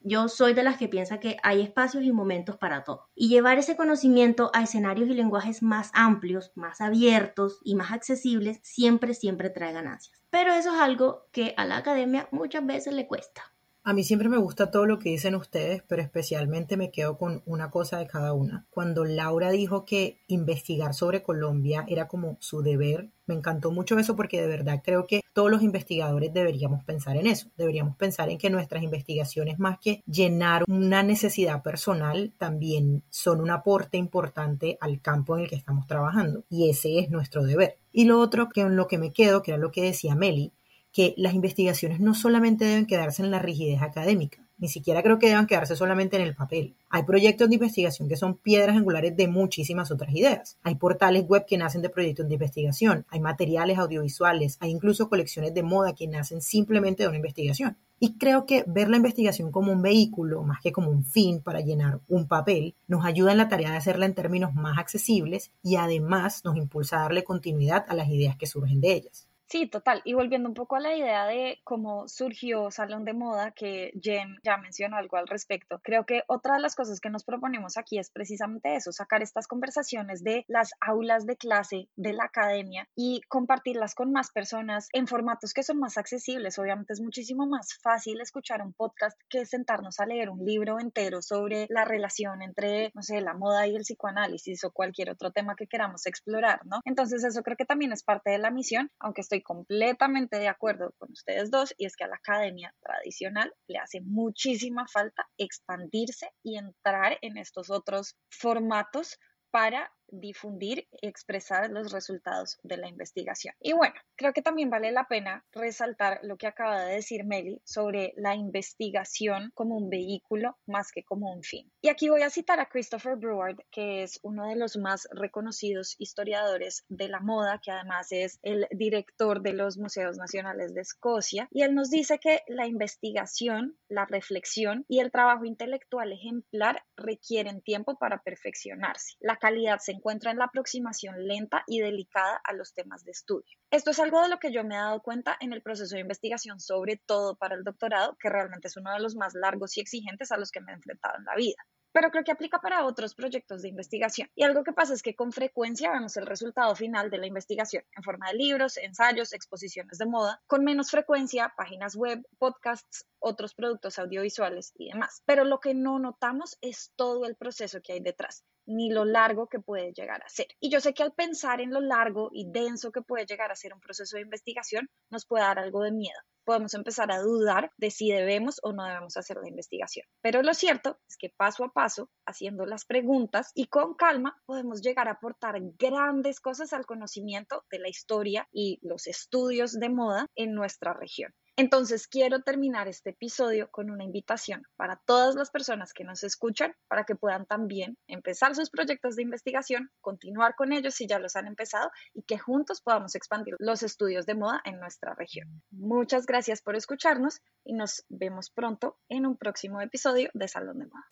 Yo 0.01 0.29
soy 0.29 0.53
de 0.53 0.63
las 0.63 0.77
que 0.77 0.87
piensa 0.87 1.19
que 1.19 1.37
hay 1.43 1.61
espacios 1.61 2.03
y 2.03 2.11
momentos 2.13 2.55
para 2.57 2.83
todo. 2.83 3.09
Y 3.15 3.27
llevar 3.27 3.57
ese 3.57 3.75
conocimiento 3.75 4.49
a 4.53 4.63
escenarios 4.63 5.09
y 5.09 5.13
lenguajes 5.13 5.61
más 5.61 5.91
amplios, 5.93 6.51
más 6.55 6.79
abiertos 6.79 7.59
y 7.63 7.75
más 7.75 7.91
accesibles 7.91 8.59
siempre, 8.63 9.13
siempre 9.13 9.49
trae 9.49 9.73
ganancias. 9.73 10.21
Pero 10.29 10.53
eso 10.53 10.73
es 10.73 10.79
algo 10.79 11.27
que 11.31 11.53
a 11.57 11.65
la 11.65 11.77
academia 11.77 12.29
muchas 12.31 12.65
veces 12.65 12.93
le 12.93 13.07
cuesta. 13.07 13.53
A 13.83 13.93
mí 13.93 14.03
siempre 14.03 14.29
me 14.29 14.37
gusta 14.37 14.71
todo 14.71 14.85
lo 14.85 14.99
que 14.99 15.09
dicen 15.09 15.35
ustedes, 15.35 15.83
pero 15.87 16.01
especialmente 16.01 16.77
me 16.77 16.91
quedo 16.91 17.17
con 17.17 17.41
una 17.45 17.71
cosa 17.71 17.97
de 17.97 18.07
cada 18.07 18.33
una. 18.33 18.67
Cuando 18.69 19.05
Laura 19.05 19.51
dijo 19.51 19.85
que 19.85 20.19
investigar 20.27 20.93
sobre 20.93 21.23
Colombia 21.23 21.85
era 21.87 22.07
como 22.07 22.37
su 22.39 22.61
deber, 22.61 23.09
me 23.25 23.35
encantó 23.35 23.71
mucho 23.71 23.97
eso 23.99 24.15
porque 24.15 24.41
de 24.41 24.47
verdad 24.47 24.81
creo 24.83 25.05
que 25.05 25.21
todos 25.33 25.51
los 25.51 25.61
investigadores 25.61 26.33
deberíamos 26.33 26.83
pensar 26.83 27.15
en 27.15 27.27
eso. 27.27 27.49
Deberíamos 27.57 27.95
pensar 27.95 28.29
en 28.29 28.37
que 28.37 28.49
nuestras 28.49 28.83
investigaciones, 28.83 29.59
más 29.59 29.79
que 29.79 30.01
llenar 30.07 30.65
una 30.67 31.03
necesidad 31.03 31.61
personal, 31.61 32.33
también 32.37 33.03
son 33.09 33.39
un 33.39 33.51
aporte 33.51 33.97
importante 33.97 34.77
al 34.81 34.99
campo 34.99 35.37
en 35.37 35.43
el 35.43 35.49
que 35.49 35.55
estamos 35.55 35.87
trabajando. 35.87 36.43
Y 36.49 36.69
ese 36.69 36.99
es 36.99 37.11
nuestro 37.11 37.43
deber. 37.43 37.77
Y 37.91 38.05
lo 38.05 38.19
otro 38.19 38.49
que 38.49 38.61
en 38.61 38.75
lo 38.75 38.87
que 38.87 38.97
me 38.97 39.13
quedo, 39.13 39.41
que 39.41 39.51
era 39.51 39.59
lo 39.59 39.71
que 39.71 39.83
decía 39.83 40.15
Meli, 40.15 40.51
que 40.99 41.13
las 41.15 41.33
investigaciones 41.33 42.01
no 42.01 42.13
solamente 42.13 42.65
deben 42.65 42.85
quedarse 42.85 43.23
en 43.23 43.31
la 43.31 43.39
rigidez 43.39 43.81
académica, 43.81 44.45
ni 44.57 44.67
siquiera 44.67 45.01
creo 45.01 45.17
que 45.17 45.29
deban 45.29 45.47
quedarse 45.47 45.77
solamente 45.77 46.17
en 46.17 46.23
el 46.23 46.35
papel. 46.35 46.75
Hay 46.89 47.03
proyectos 47.03 47.47
de 47.47 47.55
investigación 47.55 48.09
que 48.09 48.17
son 48.17 48.35
piedras 48.35 48.75
angulares 48.75 49.15
de 49.15 49.29
muchísimas 49.29 49.91
otras 49.91 50.13
ideas. 50.13 50.57
Hay 50.61 50.75
portales 50.75 51.25
web 51.25 51.45
que 51.47 51.57
nacen 51.57 51.81
de 51.81 51.89
proyectos 51.89 52.27
de 52.27 52.33
investigación, 52.33 53.05
hay 53.07 53.21
materiales 53.21 53.77
audiovisuales, 53.77 54.57
hay 54.59 54.71
incluso 54.71 55.07
colecciones 55.07 55.53
de 55.53 55.63
moda 55.63 55.95
que 55.95 56.05
nacen 56.05 56.41
simplemente 56.41 57.03
de 57.03 57.07
una 57.07 57.15
investigación. 57.15 57.77
Y 58.01 58.17
creo 58.17 58.45
que 58.45 58.65
ver 58.67 58.89
la 58.89 58.97
investigación 58.97 59.53
como 59.53 59.71
un 59.71 59.81
vehículo, 59.81 60.43
más 60.43 60.59
que 60.59 60.73
como 60.73 60.89
un 60.89 61.05
fin 61.05 61.41
para 61.41 61.61
llenar 61.61 62.01
un 62.09 62.27
papel, 62.27 62.75
nos 62.89 63.05
ayuda 63.05 63.31
en 63.31 63.37
la 63.37 63.47
tarea 63.47 63.71
de 63.71 63.77
hacerla 63.77 64.05
en 64.05 64.15
términos 64.15 64.53
más 64.53 64.77
accesibles 64.77 65.53
y 65.63 65.77
además 65.77 66.43
nos 66.43 66.57
impulsa 66.57 66.97
a 66.97 67.03
darle 67.03 67.23
continuidad 67.23 67.85
a 67.87 67.93
las 67.93 68.09
ideas 68.09 68.35
que 68.35 68.47
surgen 68.47 68.81
de 68.81 68.91
ellas. 68.95 69.28
Sí, 69.51 69.67
total. 69.67 70.03
Y 70.05 70.13
volviendo 70.13 70.47
un 70.47 70.53
poco 70.53 70.75
a 70.75 70.79
la 70.79 70.95
idea 70.95 71.25
de 71.25 71.59
cómo 71.63 72.07
surgió 72.07 72.69
Salón 72.69 73.03
de 73.03 73.13
Moda, 73.13 73.49
que 73.49 73.91
Jen 73.99 74.37
ya 74.43 74.57
mencionó 74.57 74.97
algo 74.97 75.17
al 75.17 75.27
respecto, 75.27 75.79
creo 75.83 76.05
que 76.05 76.21
otra 76.27 76.53
de 76.53 76.61
las 76.61 76.75
cosas 76.75 77.01
que 77.01 77.09
nos 77.09 77.23
proponemos 77.23 77.75
aquí 77.75 77.97
es 77.97 78.11
precisamente 78.11 78.75
eso, 78.75 78.91
sacar 78.91 79.23
estas 79.23 79.47
conversaciones 79.47 80.23
de 80.23 80.45
las 80.47 80.73
aulas 80.79 81.25
de 81.25 81.35
clase, 81.35 81.89
de 81.95 82.13
la 82.13 82.25
academia 82.25 82.87
y 82.95 83.21
compartirlas 83.27 83.95
con 83.95 84.11
más 84.11 84.29
personas 84.29 84.87
en 84.93 85.07
formatos 85.07 85.55
que 85.55 85.63
son 85.63 85.79
más 85.79 85.97
accesibles. 85.97 86.59
Obviamente 86.59 86.93
es 86.93 87.01
muchísimo 87.01 87.47
más 87.47 87.73
fácil 87.81 88.21
escuchar 88.21 88.61
un 88.61 88.73
podcast 88.73 89.19
que 89.29 89.47
sentarnos 89.47 89.99
a 89.99 90.05
leer 90.05 90.29
un 90.29 90.45
libro 90.45 90.79
entero 90.79 91.23
sobre 91.23 91.65
la 91.69 91.85
relación 91.85 92.43
entre, 92.43 92.91
no 92.93 93.01
sé, 93.01 93.19
la 93.19 93.33
moda 93.33 93.65
y 93.65 93.75
el 93.75 93.81
psicoanálisis 93.81 94.63
o 94.63 94.69
cualquier 94.69 95.09
otro 95.09 95.31
tema 95.31 95.55
que 95.55 95.65
queramos 95.65 96.05
explorar, 96.05 96.63
¿no? 96.67 96.81
Entonces 96.85 97.23
eso 97.23 97.41
creo 97.41 97.57
que 97.57 97.65
también 97.65 97.91
es 97.93 98.03
parte 98.03 98.29
de 98.29 98.37
la 98.37 98.51
misión, 98.51 98.91
aunque 98.99 99.21
estoy 99.21 99.38
completamente 99.41 100.37
de 100.37 100.47
acuerdo 100.47 100.93
con 100.97 101.11
ustedes 101.11 101.51
dos 101.51 101.73
y 101.77 101.85
es 101.85 101.95
que 101.95 102.03
a 102.03 102.07
la 102.07 102.15
academia 102.15 102.73
tradicional 102.81 103.53
le 103.67 103.79
hace 103.79 104.01
muchísima 104.01 104.87
falta 104.87 105.27
expandirse 105.37 106.31
y 106.43 106.57
entrar 106.57 107.17
en 107.21 107.37
estos 107.37 107.69
otros 107.69 108.15
formatos 108.29 109.19
para 109.51 109.91
difundir 110.11 110.87
y 111.01 111.07
expresar 111.07 111.69
los 111.69 111.91
resultados 111.91 112.59
de 112.63 112.77
la 112.77 112.87
investigación. 112.87 113.53
Y 113.59 113.73
bueno, 113.73 113.95
creo 114.15 114.33
que 114.33 114.41
también 114.41 114.69
vale 114.69 114.91
la 114.91 115.07
pena 115.07 115.45
resaltar 115.51 116.19
lo 116.23 116.37
que 116.37 116.47
acaba 116.47 116.83
de 116.83 116.95
decir 116.95 117.25
Meli 117.25 117.61
sobre 117.63 118.13
la 118.17 118.35
investigación 118.35 119.51
como 119.53 119.77
un 119.77 119.89
vehículo 119.89 120.57
más 120.65 120.91
que 120.91 121.03
como 121.03 121.31
un 121.31 121.43
fin. 121.43 121.71
Y 121.81 121.89
aquí 121.89 122.09
voy 122.09 122.21
a 122.21 122.29
citar 122.29 122.59
a 122.59 122.67
Christopher 122.67 123.15
Breward, 123.15 123.57
que 123.71 124.03
es 124.03 124.19
uno 124.23 124.47
de 124.47 124.55
los 124.55 124.77
más 124.77 125.07
reconocidos 125.11 125.95
historiadores 125.99 126.85
de 126.89 127.07
la 127.07 127.19
moda, 127.19 127.59
que 127.63 127.71
además 127.71 128.07
es 128.11 128.39
el 128.43 128.67
director 128.71 129.41
de 129.41 129.53
los 129.53 129.77
Museos 129.77 130.17
Nacionales 130.17 130.73
de 130.73 130.81
Escocia, 130.81 131.47
y 131.51 131.63
él 131.63 131.75
nos 131.75 131.89
dice 131.89 132.19
que 132.19 132.41
la 132.47 132.67
investigación, 132.67 133.77
la 133.87 134.05
reflexión 134.05 134.85
y 134.87 134.99
el 134.99 135.11
trabajo 135.11 135.45
intelectual 135.45 136.11
ejemplar 136.11 136.83
requieren 136.95 137.61
tiempo 137.61 137.97
para 137.97 138.21
perfeccionarse. 138.21 139.15
La 139.19 139.37
calidad 139.37 139.79
se 139.79 139.98
encuentra 139.99 140.31
en 140.31 140.37
la 140.37 140.45
aproximación 140.45 141.27
lenta 141.27 141.63
y 141.67 141.81
delicada 141.81 142.41
a 142.43 142.53
los 142.53 142.73
temas 142.73 143.03
de 143.03 143.11
estudio. 143.11 143.57
Esto 143.69 143.91
es 143.91 143.99
algo 143.99 144.21
de 144.21 144.29
lo 144.29 144.39
que 144.39 144.51
yo 144.51 144.63
me 144.63 144.75
he 144.75 144.77
dado 144.77 145.01
cuenta 145.01 145.37
en 145.41 145.51
el 145.51 145.61
proceso 145.61 145.95
de 145.95 146.01
investigación, 146.01 146.59
sobre 146.59 147.01
todo 147.05 147.35
para 147.35 147.55
el 147.55 147.63
doctorado, 147.63 148.17
que 148.19 148.29
realmente 148.29 148.69
es 148.69 148.77
uno 148.77 148.93
de 148.93 148.99
los 148.99 149.15
más 149.15 149.33
largos 149.33 149.77
y 149.77 149.81
exigentes 149.81 150.31
a 150.31 150.37
los 150.37 150.51
que 150.51 150.61
me 150.61 150.71
he 150.71 150.75
enfrentado 150.75 151.17
en 151.17 151.25
la 151.25 151.35
vida 151.35 151.57
pero 151.91 152.11
creo 152.11 152.23
que 152.23 152.31
aplica 152.31 152.59
para 152.59 152.85
otros 152.85 153.15
proyectos 153.15 153.61
de 153.61 153.69
investigación. 153.69 154.29
Y 154.35 154.43
algo 154.43 154.63
que 154.63 154.73
pasa 154.73 154.93
es 154.93 155.01
que 155.01 155.15
con 155.15 155.31
frecuencia 155.31 155.91
vemos 155.91 156.15
el 156.17 156.25
resultado 156.25 156.75
final 156.75 157.09
de 157.09 157.17
la 157.17 157.27
investigación 157.27 157.83
en 157.95 158.03
forma 158.03 158.27
de 158.29 158.37
libros, 158.37 158.77
ensayos, 158.77 159.33
exposiciones 159.33 159.97
de 159.97 160.05
moda, 160.05 160.41
con 160.47 160.63
menos 160.63 160.91
frecuencia 160.91 161.53
páginas 161.57 161.95
web, 161.95 162.21
podcasts, 162.37 163.05
otros 163.19 163.53
productos 163.53 163.99
audiovisuales 163.99 164.73
y 164.75 164.89
demás. 164.89 165.21
Pero 165.25 165.43
lo 165.43 165.59
que 165.59 165.73
no 165.73 165.99
notamos 165.99 166.57
es 166.61 166.91
todo 166.95 167.25
el 167.25 167.35
proceso 167.35 167.81
que 167.81 167.93
hay 167.93 167.99
detrás 167.99 168.43
ni 168.69 168.91
lo 168.91 169.03
largo 169.03 169.47
que 169.47 169.59
puede 169.59 169.93
llegar 169.93 170.21
a 170.23 170.29
ser. 170.29 170.47
Y 170.59 170.69
yo 170.69 170.79
sé 170.79 170.93
que 170.93 171.01
al 171.01 171.11
pensar 171.11 171.59
en 171.59 171.73
lo 171.73 171.81
largo 171.81 172.29
y 172.31 172.49
denso 172.51 172.91
que 172.91 173.01
puede 173.01 173.25
llegar 173.25 173.51
a 173.51 173.55
ser 173.55 173.73
un 173.73 173.79
proceso 173.79 174.15
de 174.15 174.21
investigación, 174.21 174.87
nos 175.09 175.25
puede 175.25 175.43
dar 175.43 175.57
algo 175.57 175.81
de 175.81 175.91
miedo. 175.91 176.19
Podemos 176.45 176.75
empezar 176.75 177.11
a 177.11 177.19
dudar 177.19 177.71
de 177.77 177.89
si 177.89 178.11
debemos 178.11 178.59
o 178.61 178.71
no 178.71 178.85
debemos 178.85 179.17
hacer 179.17 179.37
la 179.37 179.49
investigación. 179.49 180.05
Pero 180.21 180.43
lo 180.43 180.53
cierto 180.53 180.99
es 181.07 181.17
que 181.17 181.33
paso 181.35 181.63
a 181.63 181.73
paso, 181.73 182.11
haciendo 182.27 182.67
las 182.67 182.85
preguntas 182.85 183.51
y 183.55 183.65
con 183.67 183.95
calma, 183.95 184.39
podemos 184.45 184.81
llegar 184.81 185.07
a 185.07 185.13
aportar 185.13 185.59
grandes 185.77 186.39
cosas 186.39 186.71
al 186.71 186.85
conocimiento 186.85 187.65
de 187.71 187.79
la 187.79 187.89
historia 187.89 188.47
y 188.51 188.79
los 188.83 189.07
estudios 189.07 189.73
de 189.79 189.89
moda 189.89 190.27
en 190.35 190.53
nuestra 190.53 190.93
región. 190.93 191.33
Entonces, 191.59 192.07
quiero 192.07 192.41
terminar 192.41 192.87
este 192.87 193.09
episodio 193.09 193.69
con 193.69 193.89
una 193.89 194.05
invitación 194.05 194.63
para 194.77 194.95
todas 194.95 195.35
las 195.35 195.51
personas 195.51 195.91
que 195.91 196.05
nos 196.05 196.23
escuchan 196.23 196.73
para 196.87 197.03
que 197.03 197.15
puedan 197.15 197.45
también 197.45 197.97
empezar 198.07 198.55
sus 198.55 198.69
proyectos 198.69 199.17
de 199.17 199.23
investigación, 199.23 199.91
continuar 199.99 200.55
con 200.55 200.71
ellos 200.71 200.93
si 200.93 201.05
ya 201.05 201.19
los 201.19 201.35
han 201.35 201.47
empezado 201.47 201.91
y 202.13 202.23
que 202.23 202.37
juntos 202.37 202.79
podamos 202.79 203.13
expandir 203.13 203.55
los 203.59 203.83
estudios 203.83 204.25
de 204.25 204.35
moda 204.35 204.61
en 204.63 204.79
nuestra 204.79 205.15
región. 205.15 205.61
Muchas 205.69 206.25
gracias 206.25 206.61
por 206.61 206.77
escucharnos 206.77 207.41
y 207.65 207.73
nos 207.73 208.05
vemos 208.07 208.51
pronto 208.51 208.97
en 209.09 209.25
un 209.25 209.35
próximo 209.35 209.81
episodio 209.81 210.29
de 210.33 210.47
Salón 210.47 210.79
de 210.79 210.85
Moda. 210.85 211.07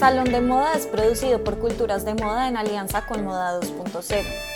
Salón 0.00 0.32
de 0.32 0.40
Moda 0.40 0.72
es 0.72 0.88
producido 0.88 1.44
por 1.44 1.60
Culturas 1.60 2.04
de 2.04 2.14
Moda 2.14 2.48
en 2.48 2.56
alianza 2.56 3.06
con 3.06 3.24
Moda 3.24 3.60
2.0. 3.60 4.49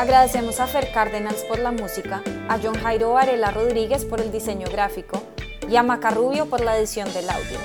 Agradecemos 0.00 0.60
a 0.60 0.66
Fer 0.66 0.92
Cárdenas 0.92 1.44
por 1.46 1.58
la 1.58 1.72
música, 1.72 2.22
a 2.48 2.58
John 2.58 2.74
Jairo 2.74 3.12
Varela 3.12 3.50
Rodríguez 3.50 4.06
por 4.06 4.22
el 4.22 4.32
diseño 4.32 4.66
gráfico 4.66 5.22
y 5.68 5.76
a 5.76 5.82
Maca 5.82 6.08
Rubio 6.08 6.46
por 6.46 6.62
la 6.62 6.78
edición 6.78 7.12
del 7.12 7.28
audio. 7.28 7.58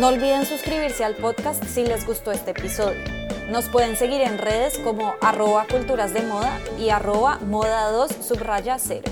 No 0.00 0.08
olviden 0.08 0.46
suscribirse 0.46 1.04
al 1.04 1.16
podcast 1.16 1.62
si 1.64 1.84
les 1.84 2.06
gustó 2.06 2.32
este 2.32 2.52
episodio. 2.52 3.04
Nos 3.50 3.66
pueden 3.66 3.98
seguir 3.98 4.22
en 4.22 4.38
redes 4.38 4.78
como 4.78 5.16
arroba 5.20 5.66
culturas 5.70 6.14
de 6.14 6.22
moda 6.22 6.58
y 6.78 6.88
arroba 6.88 7.38
moda 7.40 7.90
2 7.90 8.10
subraya 8.26 8.78
0. 8.78 9.02